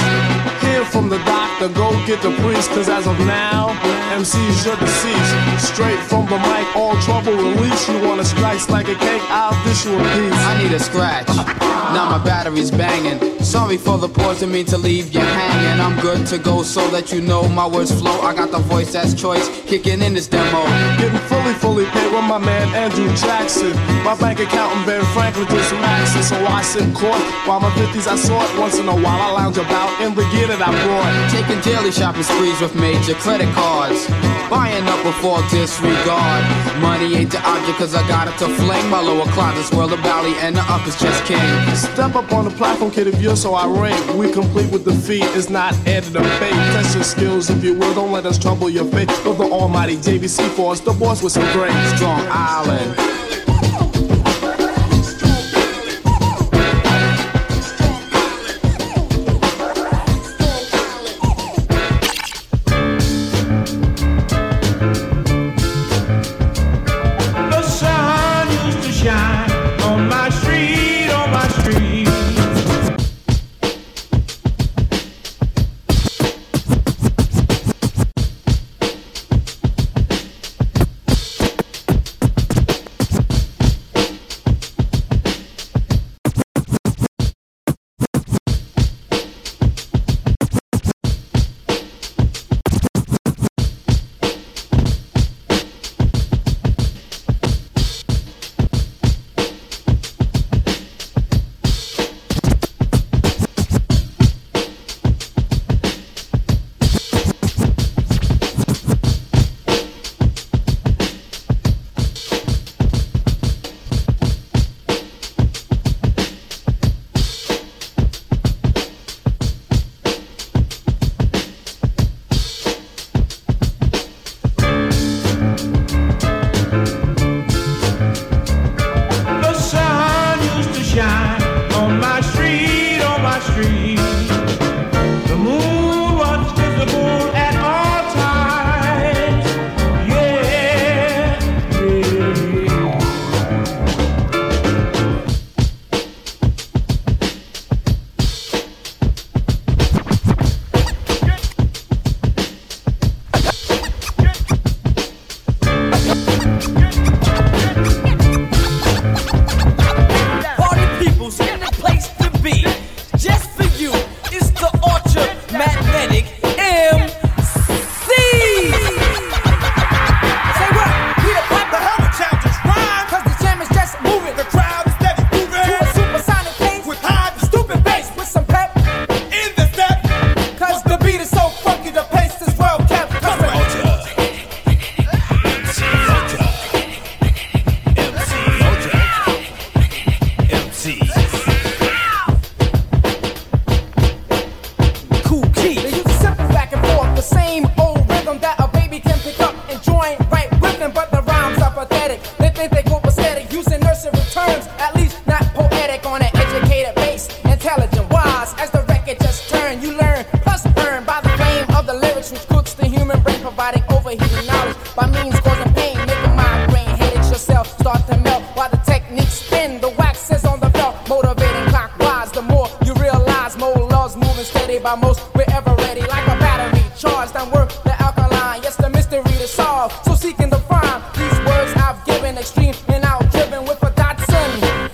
[0.62, 3.74] Hear from the doctor, go get the priest, cause as of now,
[4.14, 5.74] MC's your deceased.
[5.74, 7.90] Straight from the mic, all trouble release.
[7.90, 10.34] You wanna scratch like a cake, I'll dish you a piece.
[10.34, 11.28] I need a scratch.
[11.28, 13.37] Now my battery's banging.
[13.48, 15.80] Sorry for the pause, didn't mean to leave you hanging.
[15.80, 18.20] I'm good to go so that you know my words flow.
[18.20, 20.68] I got the voice that's choice, kicking in this demo.
[21.00, 23.72] Getting fully, fully paid with my man Andrew Jackson.
[24.04, 27.22] My bank account and Ben Franklin just maxing, so I sit court.
[27.48, 30.48] While my 50s I sort, once in a while I lounge about in the gear
[30.52, 31.08] that I brought.
[31.32, 34.12] Taking daily shopping sprees with major credit cards.
[34.52, 36.44] Buying up before disregard.
[36.84, 38.90] Money ain't the object, cause I got it to fling.
[38.92, 41.40] My lower closet's swirl the valley, and the upper's just king.
[41.76, 44.16] Step up on the platform, kid, if you're so I irate.
[44.16, 46.52] We complete with the feet, it's not added a bait.
[46.74, 49.10] Test your skills, if you will, don't let us trouble your faith.
[49.26, 51.72] Of the almighty JVC force, the boss was so great.
[51.96, 53.47] Strong Island.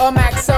[0.04, 0.53] A Datsun,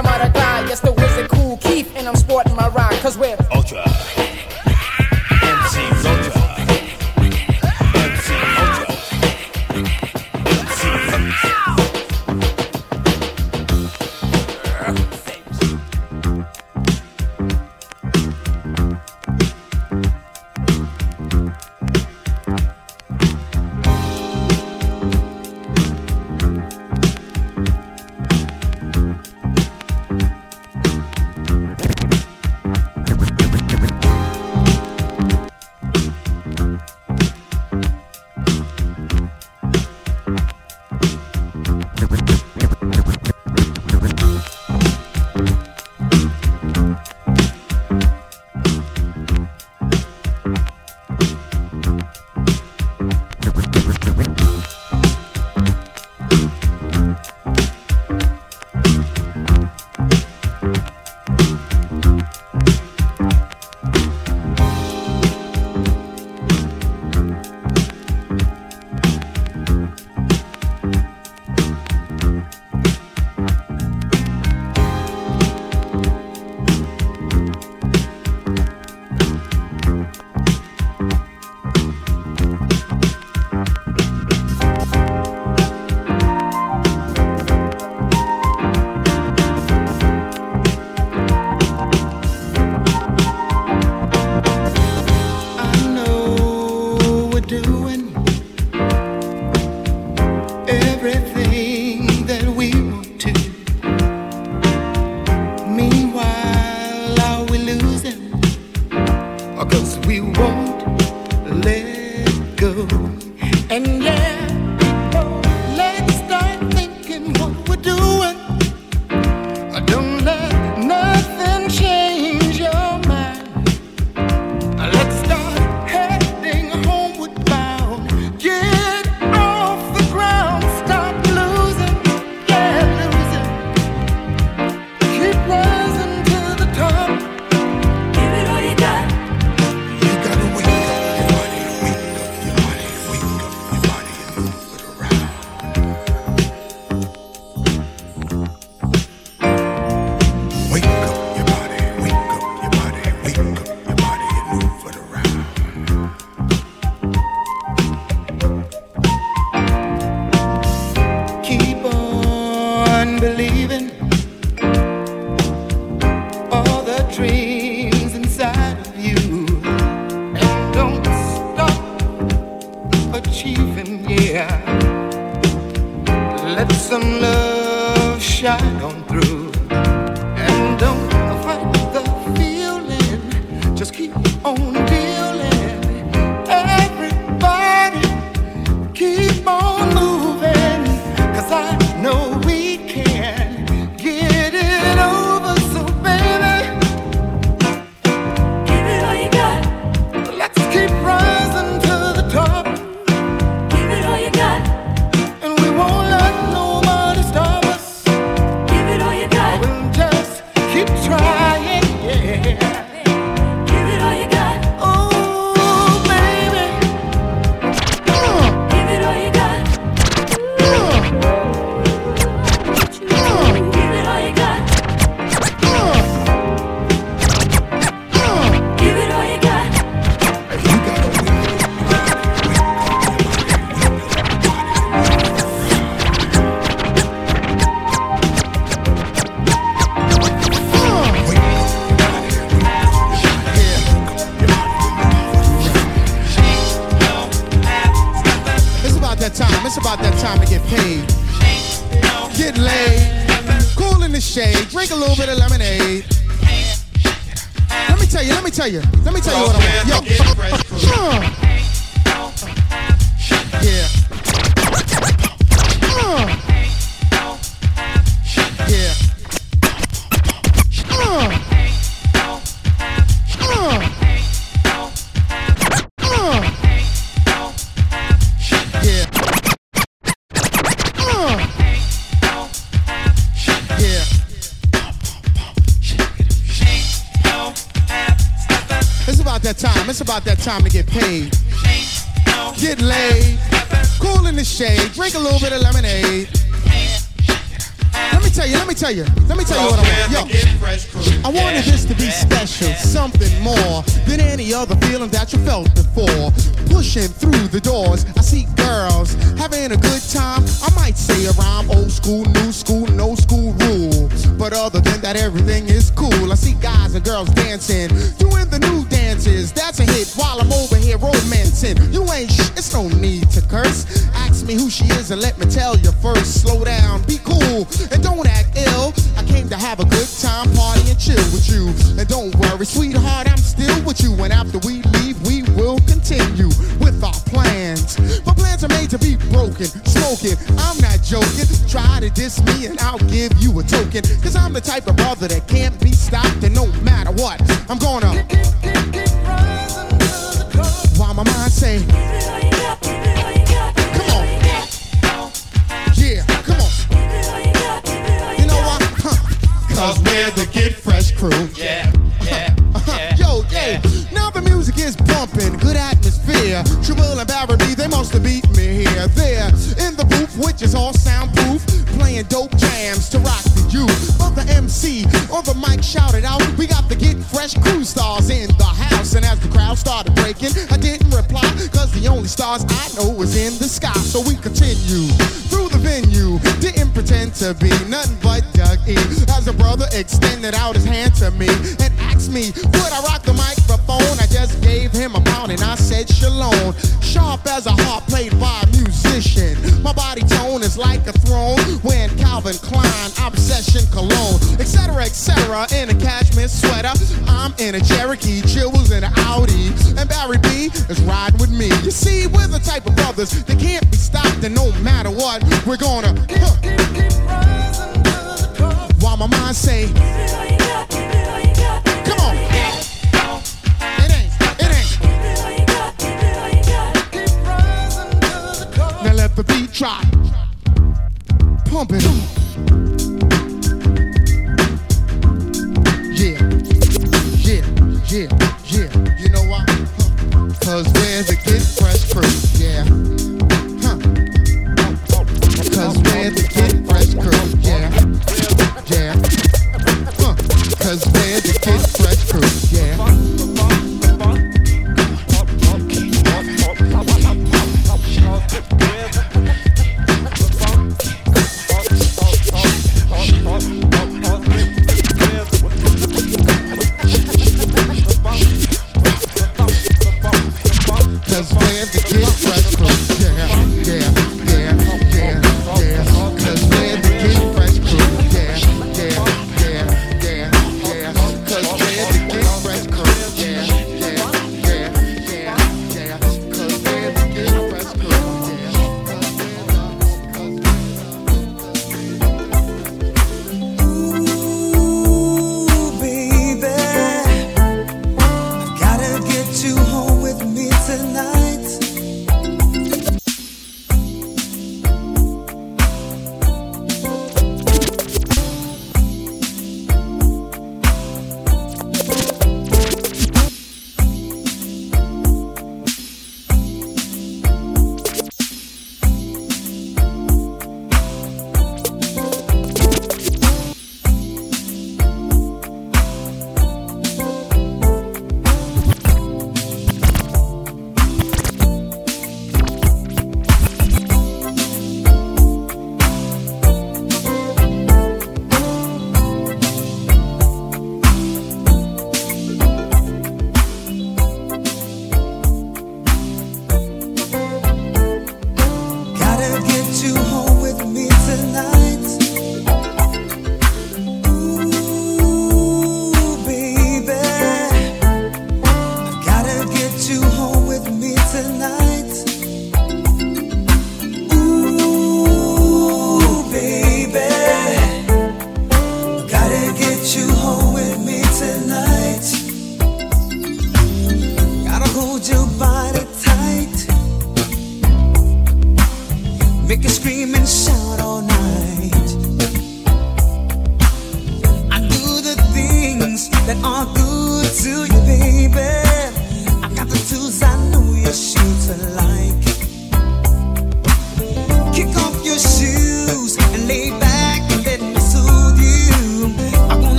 [451.66, 452.65] the Get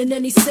[0.00, 0.49] and then he said,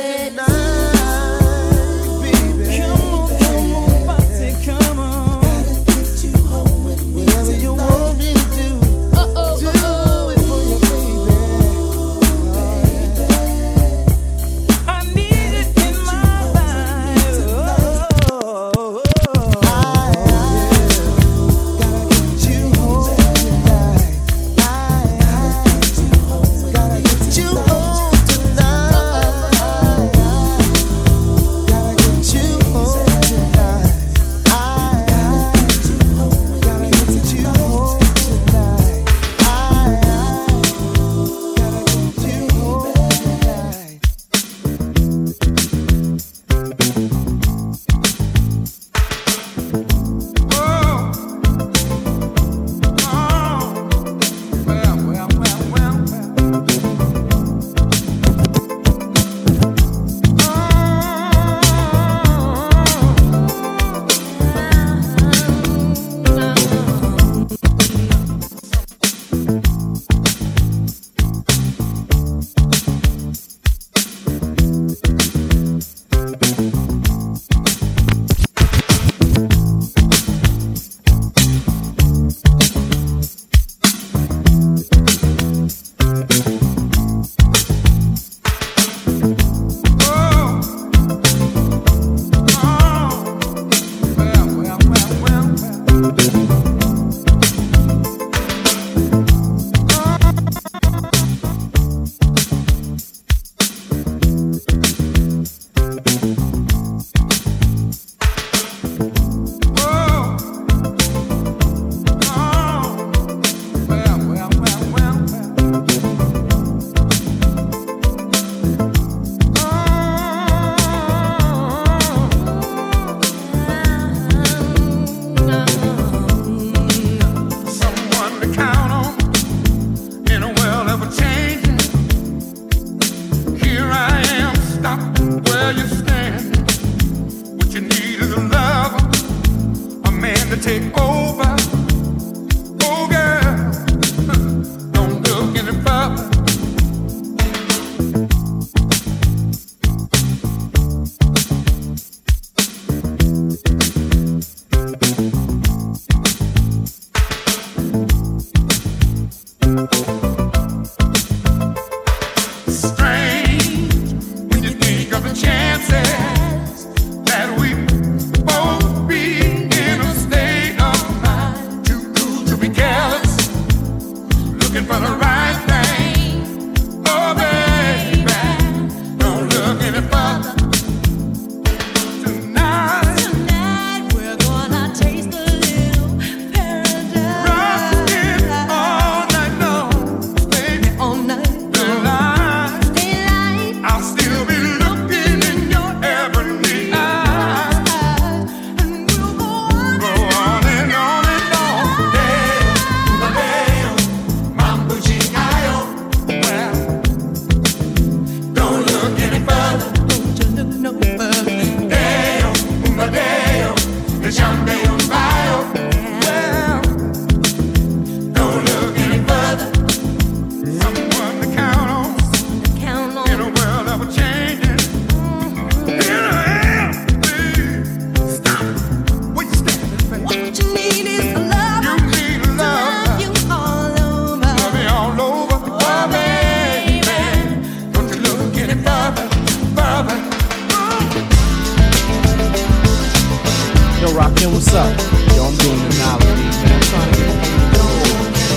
[244.60, 244.92] what's up?
[245.36, 246.76] Yo, I'm doing an hourly, man.
[246.76, 247.30] I'm to get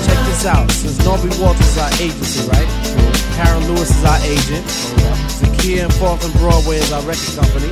[0.04, 0.68] Check this out.
[0.70, 2.68] Since Norby Walters is our agency, right?
[3.36, 4.66] Karen Lewis is our agent.
[5.38, 7.70] Zakia and Fourth and Broadway is our record company.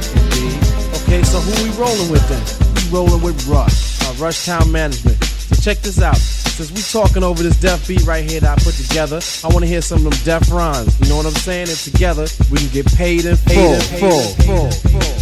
[1.03, 2.43] Okay, so who we rolling with then?
[2.77, 3.90] We rolling with Rush
[4.21, 5.23] our Rush Town Management.
[5.25, 6.17] So check this out.
[6.17, 9.61] Since we talking over this deaf beat right here that I put together, I want
[9.61, 10.99] to hear some of them deaf rhymes.
[11.01, 11.69] You know what I'm saying?
[11.69, 15.20] And together we can get paid in full, full, full, full.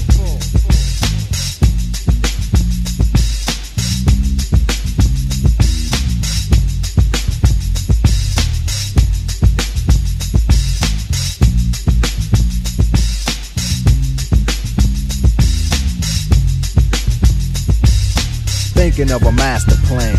[18.98, 20.16] Thinking of a master plan.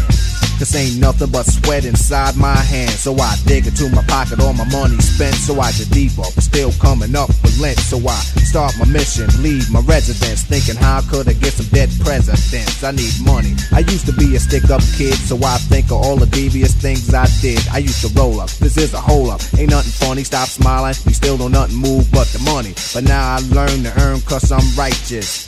[0.59, 2.91] This ain't nothing but sweat inside my hand.
[2.91, 5.35] So I dig into my pocket, all my money spent.
[5.35, 7.79] So I get deeper, but still coming up for lint.
[7.79, 10.43] So I start my mission, leave my residence.
[10.43, 12.83] Thinking how could I get some dead presidents?
[12.83, 13.55] I need money.
[13.71, 16.73] I used to be a stick up kid, so I think of all the devious
[16.73, 17.59] things I did.
[17.71, 19.41] I used to roll up, this is a hole up.
[19.57, 20.95] Ain't nothing funny, stop smiling.
[21.05, 22.75] We still don't nothing move but the money.
[22.93, 25.47] But now I learn to earn cause I'm righteous.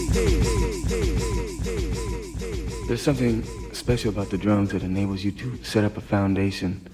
[2.91, 3.41] There's something
[3.71, 6.85] special about the drums that enables you to set up a foundation,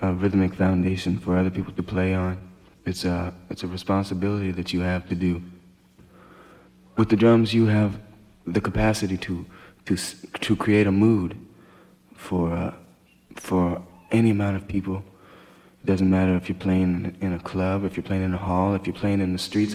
[0.00, 2.38] a rhythmic foundation for other people to play on.
[2.86, 5.42] It's a, it's a responsibility that you have to do.
[6.96, 8.00] With the drums, you have
[8.46, 9.44] the capacity to,
[9.84, 9.98] to,
[10.40, 11.36] to create a mood
[12.14, 12.72] for, uh,
[13.36, 15.04] for any amount of people.
[15.82, 18.74] It doesn't matter if you're playing in a club, if you're playing in a hall,
[18.74, 19.74] if you're playing in the streets.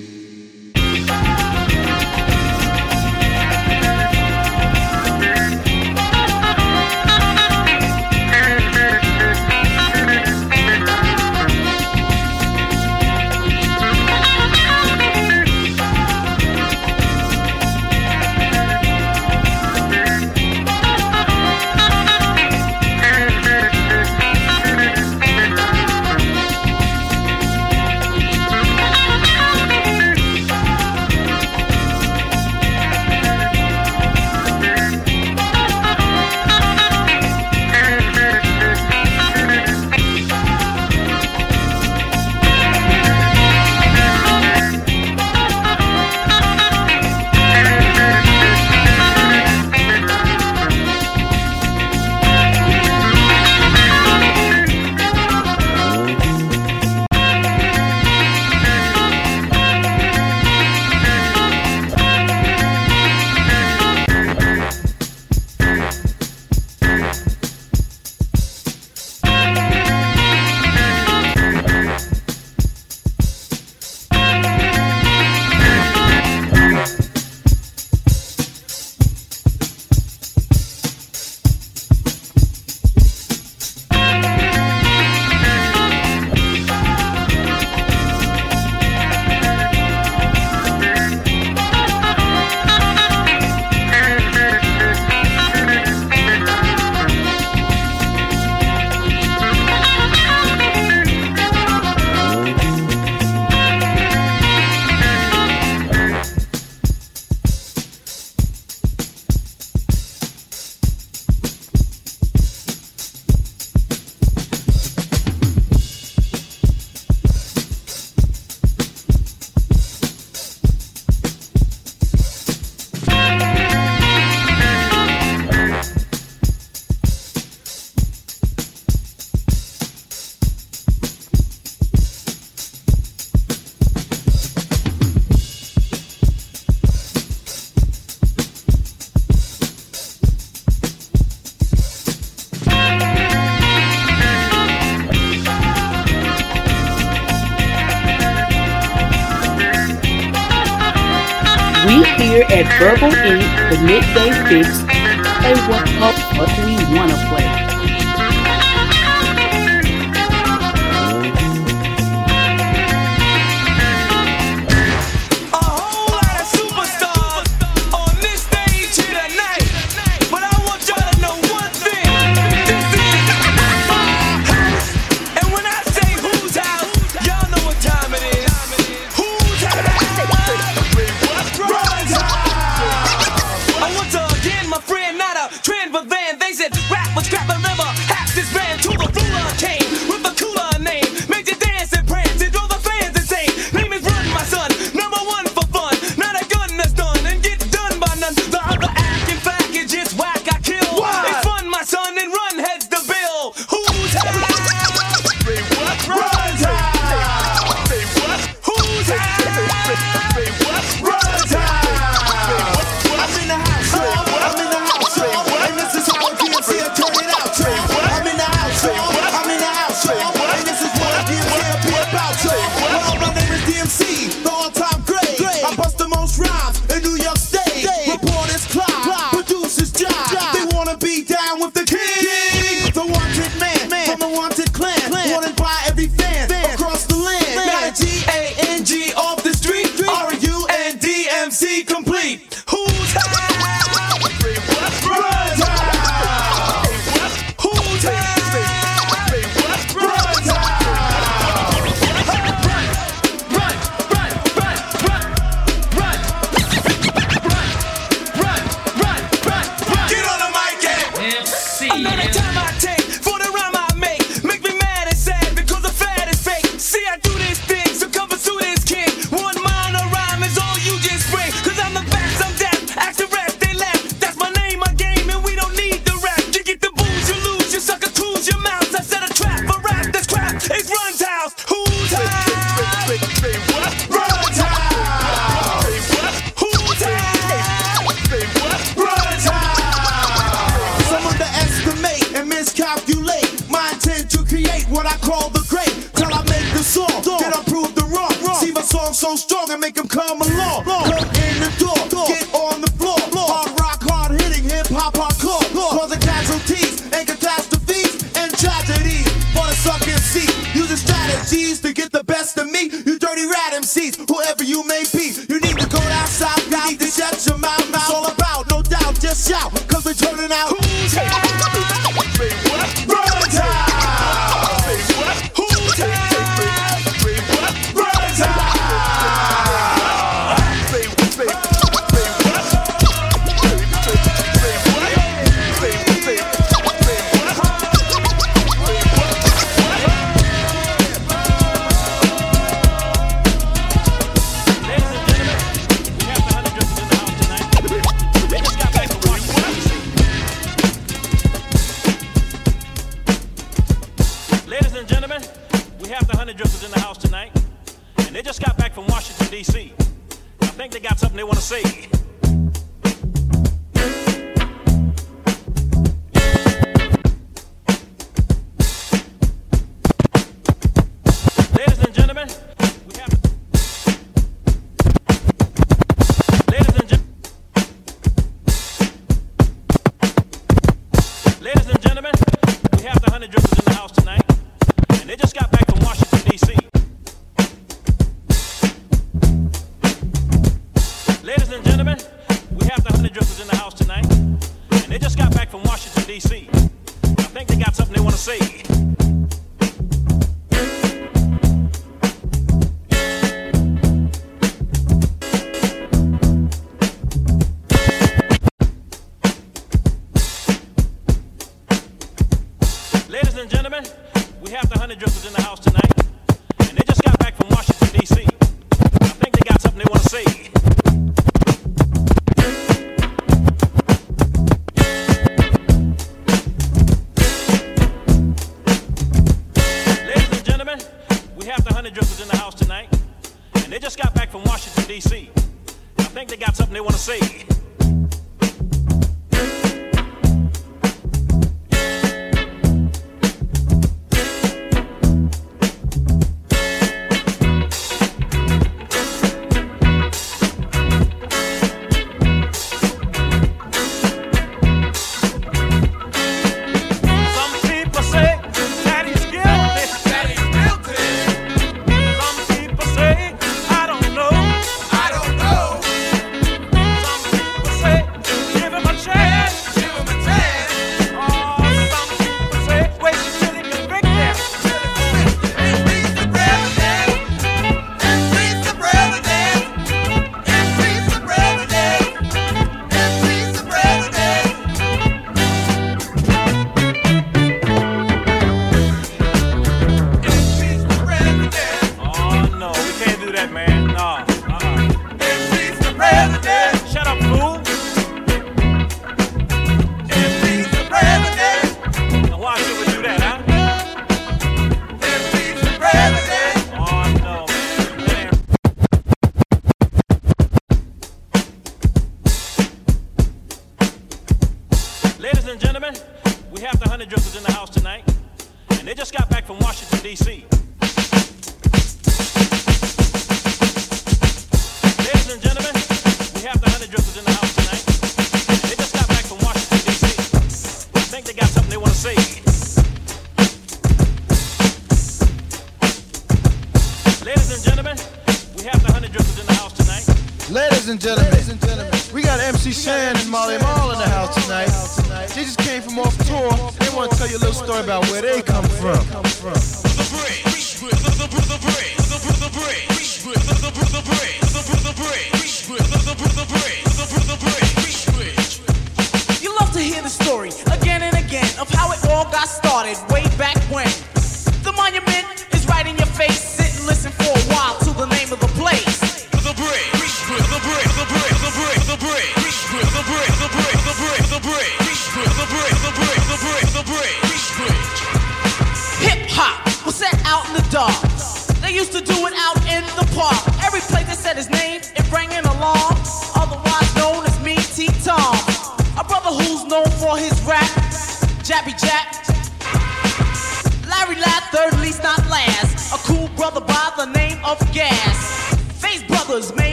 [299.70, 300.09] and make them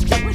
[0.00, 0.27] Thank you.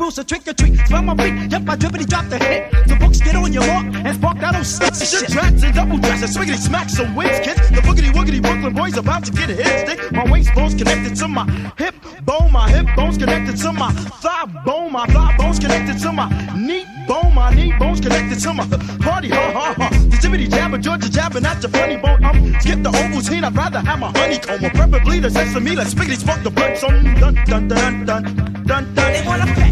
[0.00, 0.78] Rules to trick or treat.
[0.86, 2.72] Smell my freak, yep, I dribbity Drop the hit.
[2.88, 5.28] The books get on your mark and spark that old sticks and shit.
[5.28, 7.60] Tracks and double tracks and swiggity smacks some wings, kids.
[7.68, 10.10] The boogity woogity Brooklyn boys about to get a hit stick.
[10.10, 11.44] My waist bone's connected to my
[11.76, 11.94] hip
[12.24, 16.28] bone, my hip bone's connected to my thigh bone, my thigh bone's connected to my
[16.56, 18.66] knee bone, my knee bone's connected to my
[19.04, 19.88] party, ha ha ha.
[19.90, 22.24] The jibbity jabber, Georgia jabber, not your funny bone.
[22.24, 26.16] I'm skip the Ovaltine, I'd rather have my honeycomb, or preferably the sesame, Let's spiggity
[26.16, 27.04] spark the butts on.
[27.20, 28.24] Dun dun dun dun
[28.64, 28.94] dun dun.
[28.94, 29.69] They wanna pay.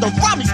[0.00, 0.45] the Rami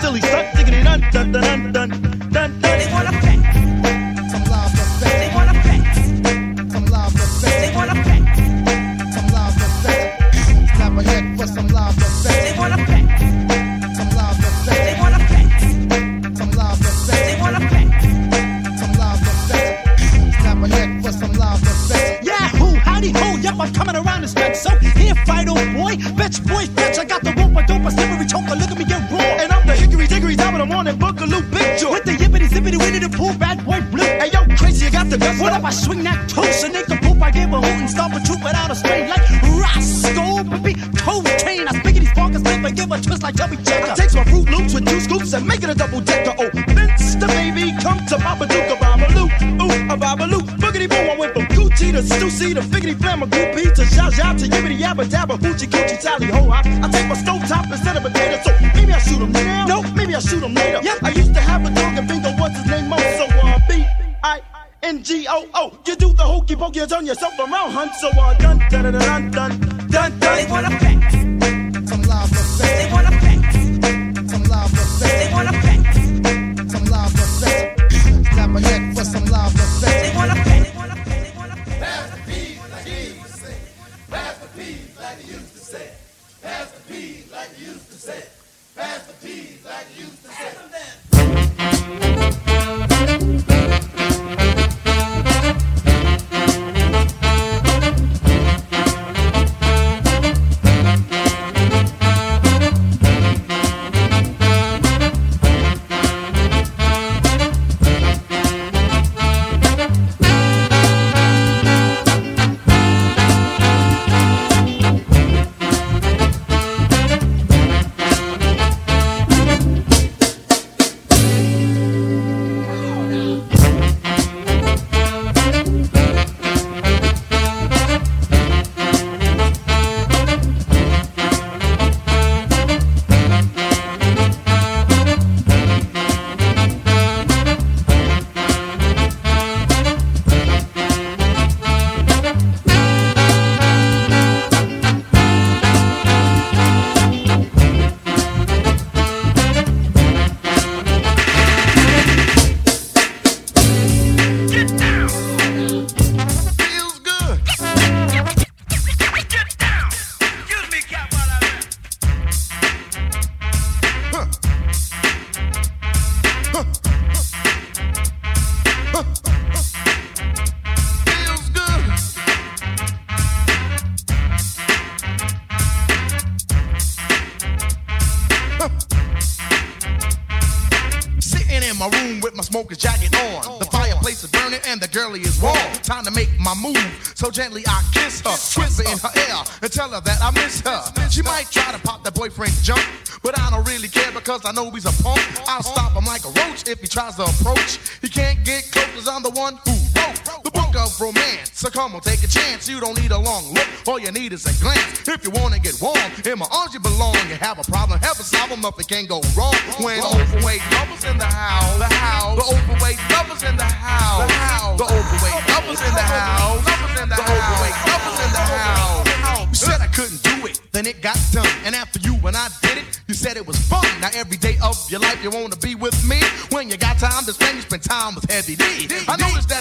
[187.33, 190.83] gently I kiss her, whisper in her ear, and tell her that I miss her.
[191.11, 192.85] She might try to pop that boyfriend jump,
[193.23, 195.21] but I don't really care because I know he's a punk.
[195.49, 197.79] I'll stop him like a roach if he tries to approach.
[198.01, 201.51] He can't get close cause I'm the one who wrote the book of romance.
[201.55, 202.69] So come on, take a chance.
[202.69, 203.69] You don't need a long look.
[203.87, 205.09] All you need is a glance.
[205.09, 207.17] If you wanna get warm, in my arms you belong.
[207.29, 208.79] You have a problem, help us solve them up.
[208.79, 209.55] It can't go wrong.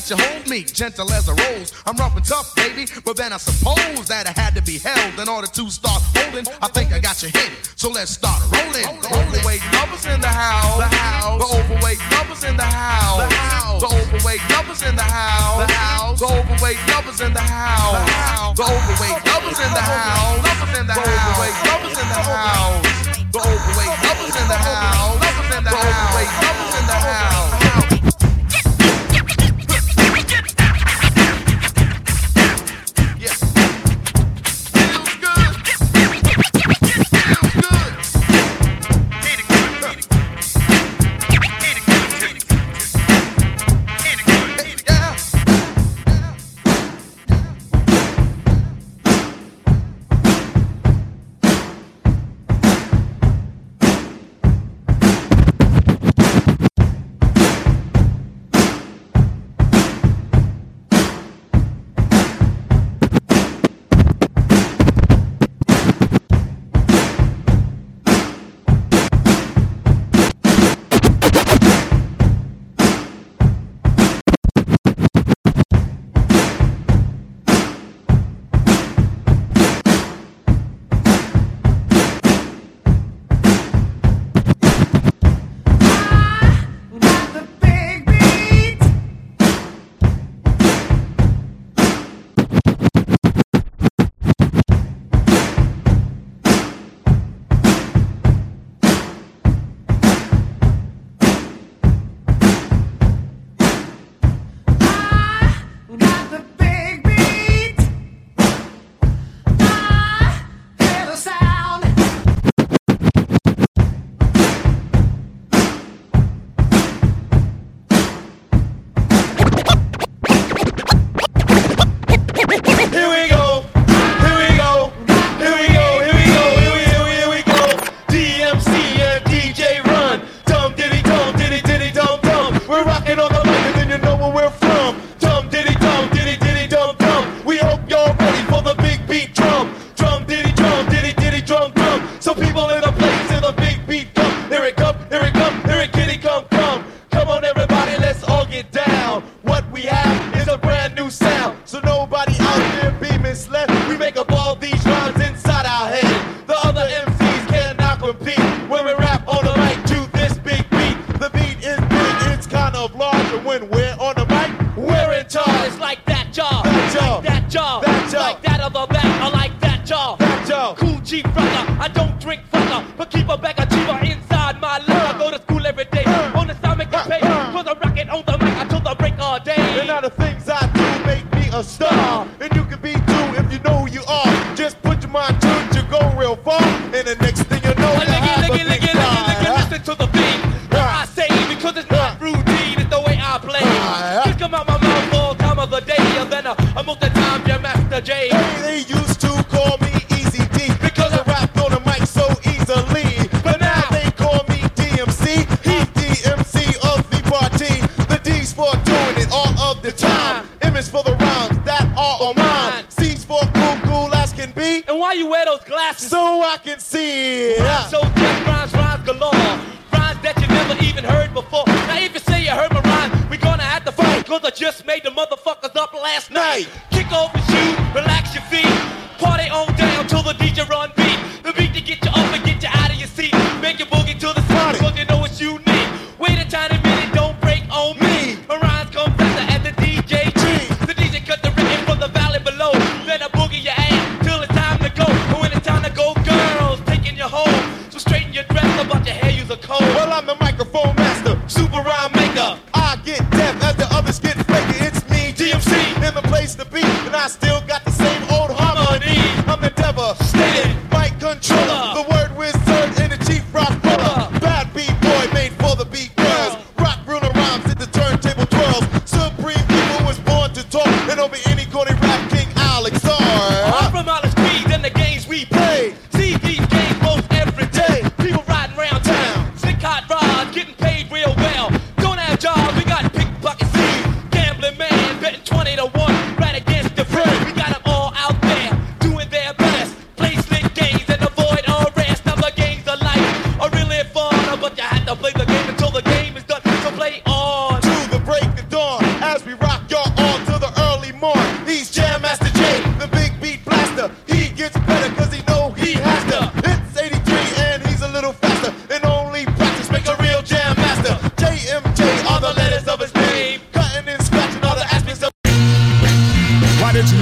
[0.01, 1.73] that you hold me, gentle as a rose.
[1.85, 5.19] I'm rough and tough, baby, but then I suppose that I had to be held
[5.19, 6.45] in order to start holding.
[6.61, 8.87] I think I got you hit, so let's start rolling.
[9.01, 10.77] The overweight lovers in the house.
[10.77, 11.37] The house.
[11.37, 13.21] The overweight lovers in the house.
[13.21, 13.81] The house.
[13.81, 15.57] The overweight lovers in the house.
[15.61, 16.19] The house.
[16.19, 17.93] The overweight lovers in the house.
[17.93, 18.57] The house.
[18.57, 20.41] The overweight lovers in the house.
[20.41, 21.05] Lovers in the house.
[21.05, 22.81] The overweight lovers in the house.
[23.31, 25.15] The overweight lovers in the house.
[25.21, 26.70] Lovers in the house.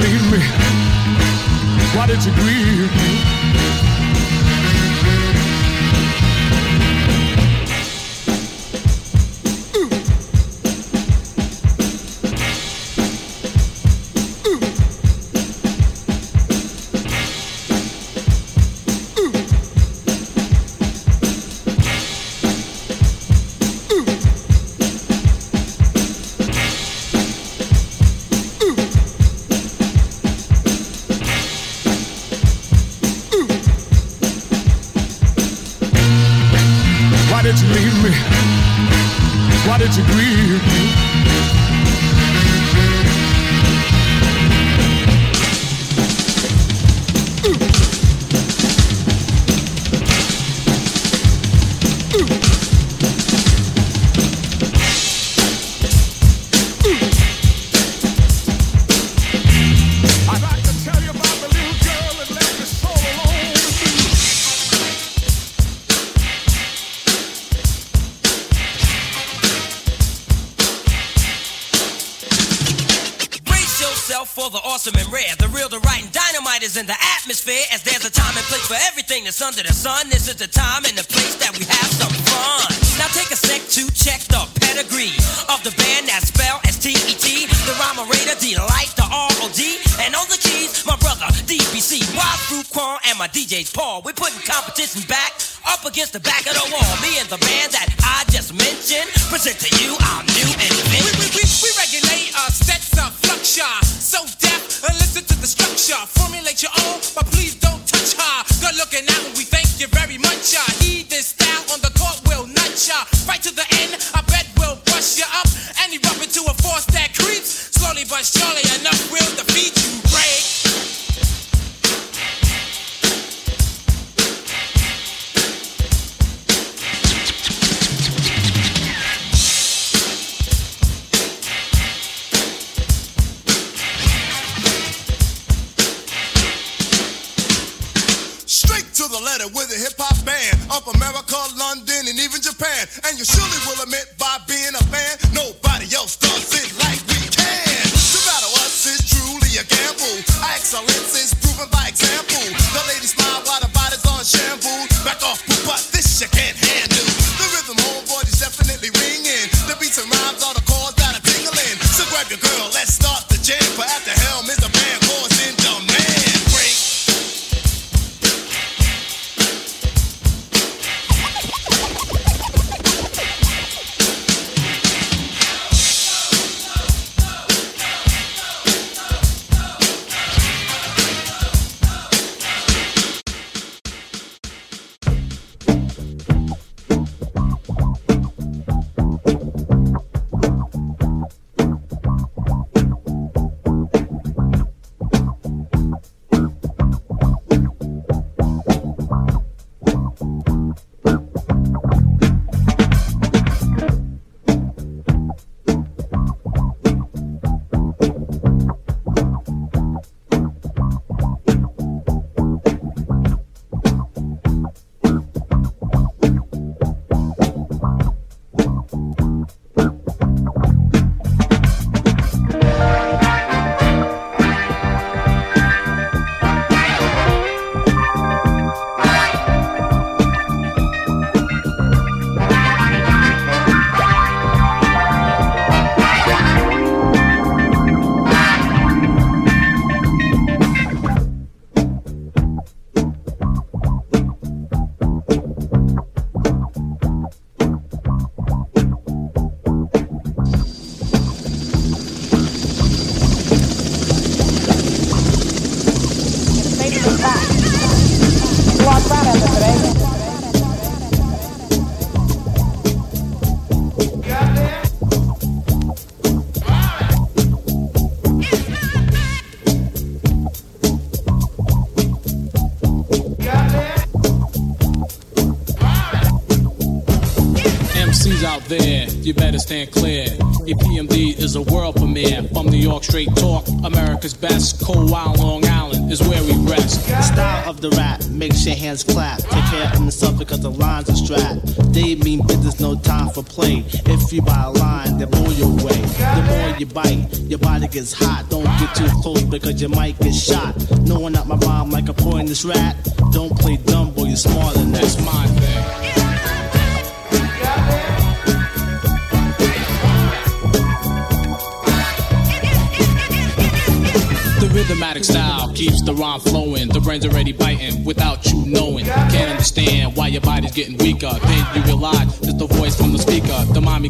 [0.01, 0.39] leave me?
[1.95, 4.08] Why did you grieve me?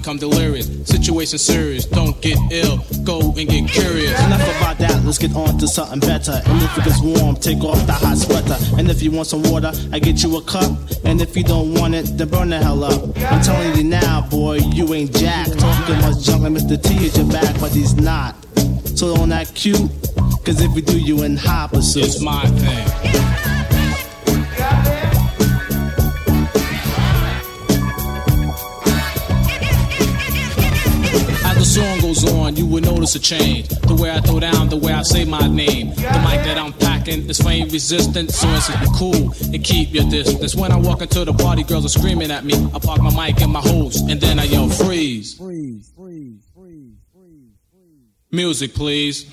[0.10, 0.66] Become delirious.
[0.88, 1.86] Situation serious.
[1.86, 2.84] Don't get ill.
[3.04, 4.20] Go and get curious.
[4.26, 6.42] Enough about that, let's get on to something better.
[6.48, 8.58] And if it gets warm, take off the hot sweater.
[8.80, 10.72] And if you want some water, I get you a cup.
[11.04, 13.04] And if you don't want it, then burn the hell up.
[13.32, 15.46] I'm telling you now, boy, you ain't Jack.
[15.46, 16.82] Talking much junk like Mr.
[16.82, 18.36] T is your back, but he's not.
[18.98, 19.92] So don't act cute,
[20.44, 22.06] cause if you do, you in hot pursuit.
[22.06, 23.09] It's my thing.
[32.80, 33.68] Will notice a change.
[33.68, 35.90] The way I throw down, the way I say my name.
[35.90, 40.56] The mic that I'm packing is flame resistant, so it's cool and keep your distance.
[40.56, 42.54] When I walk into the party, girls are screaming at me.
[42.74, 45.36] I park my mic in my hose, and then I yell freeze.
[45.36, 48.08] Freeze, freeze, freeze, freeze, freeze.
[48.32, 49.30] Music, please.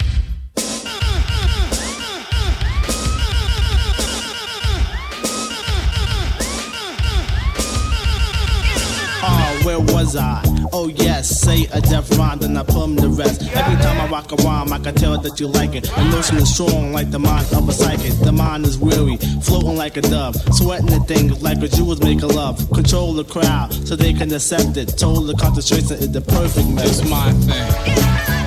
[10.07, 10.43] Was I?
[10.73, 13.43] Oh yes, say a death rhyme, then I plumb the rest.
[13.43, 15.85] Every time I rock a rhyme, I can tell that you like it.
[15.85, 18.13] The notion is strong like the mind of a psychic.
[18.21, 22.23] The mind is weary, floating like a dove, sweating the things like a Jewels make
[22.23, 22.57] a love.
[22.71, 24.97] Control the crowd so they can accept it.
[24.97, 26.91] Total concentration is the perfect method.
[26.91, 28.46] It's my thing.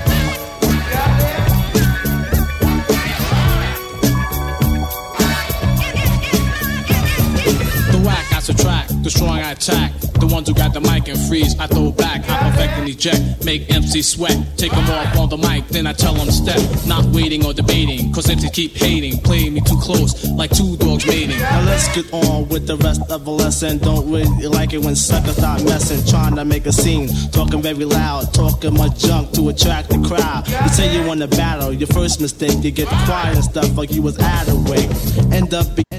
[8.50, 9.94] Subtract, the strong I attack.
[10.20, 12.28] The ones who got the mic and freeze, I throw back.
[12.30, 14.38] I perfect and eject, make MC sweat.
[14.58, 16.60] Take them off on the mic, then I tell them step.
[16.86, 19.20] Not waiting or debating, cause MCs keep hating.
[19.20, 21.40] Play me too close, like two dogs mating.
[21.40, 23.78] Now let's get on with the rest of the lesson.
[23.78, 27.86] Don't really like it when suckers start messing, trying to make a scene, talking very
[27.86, 30.48] loud, talking much junk to attract the crowd.
[30.48, 33.92] You say you want to battle, your first mistake, you get quiet and stuff like
[33.92, 34.84] you was out of way.
[35.32, 35.99] End up, be, end up.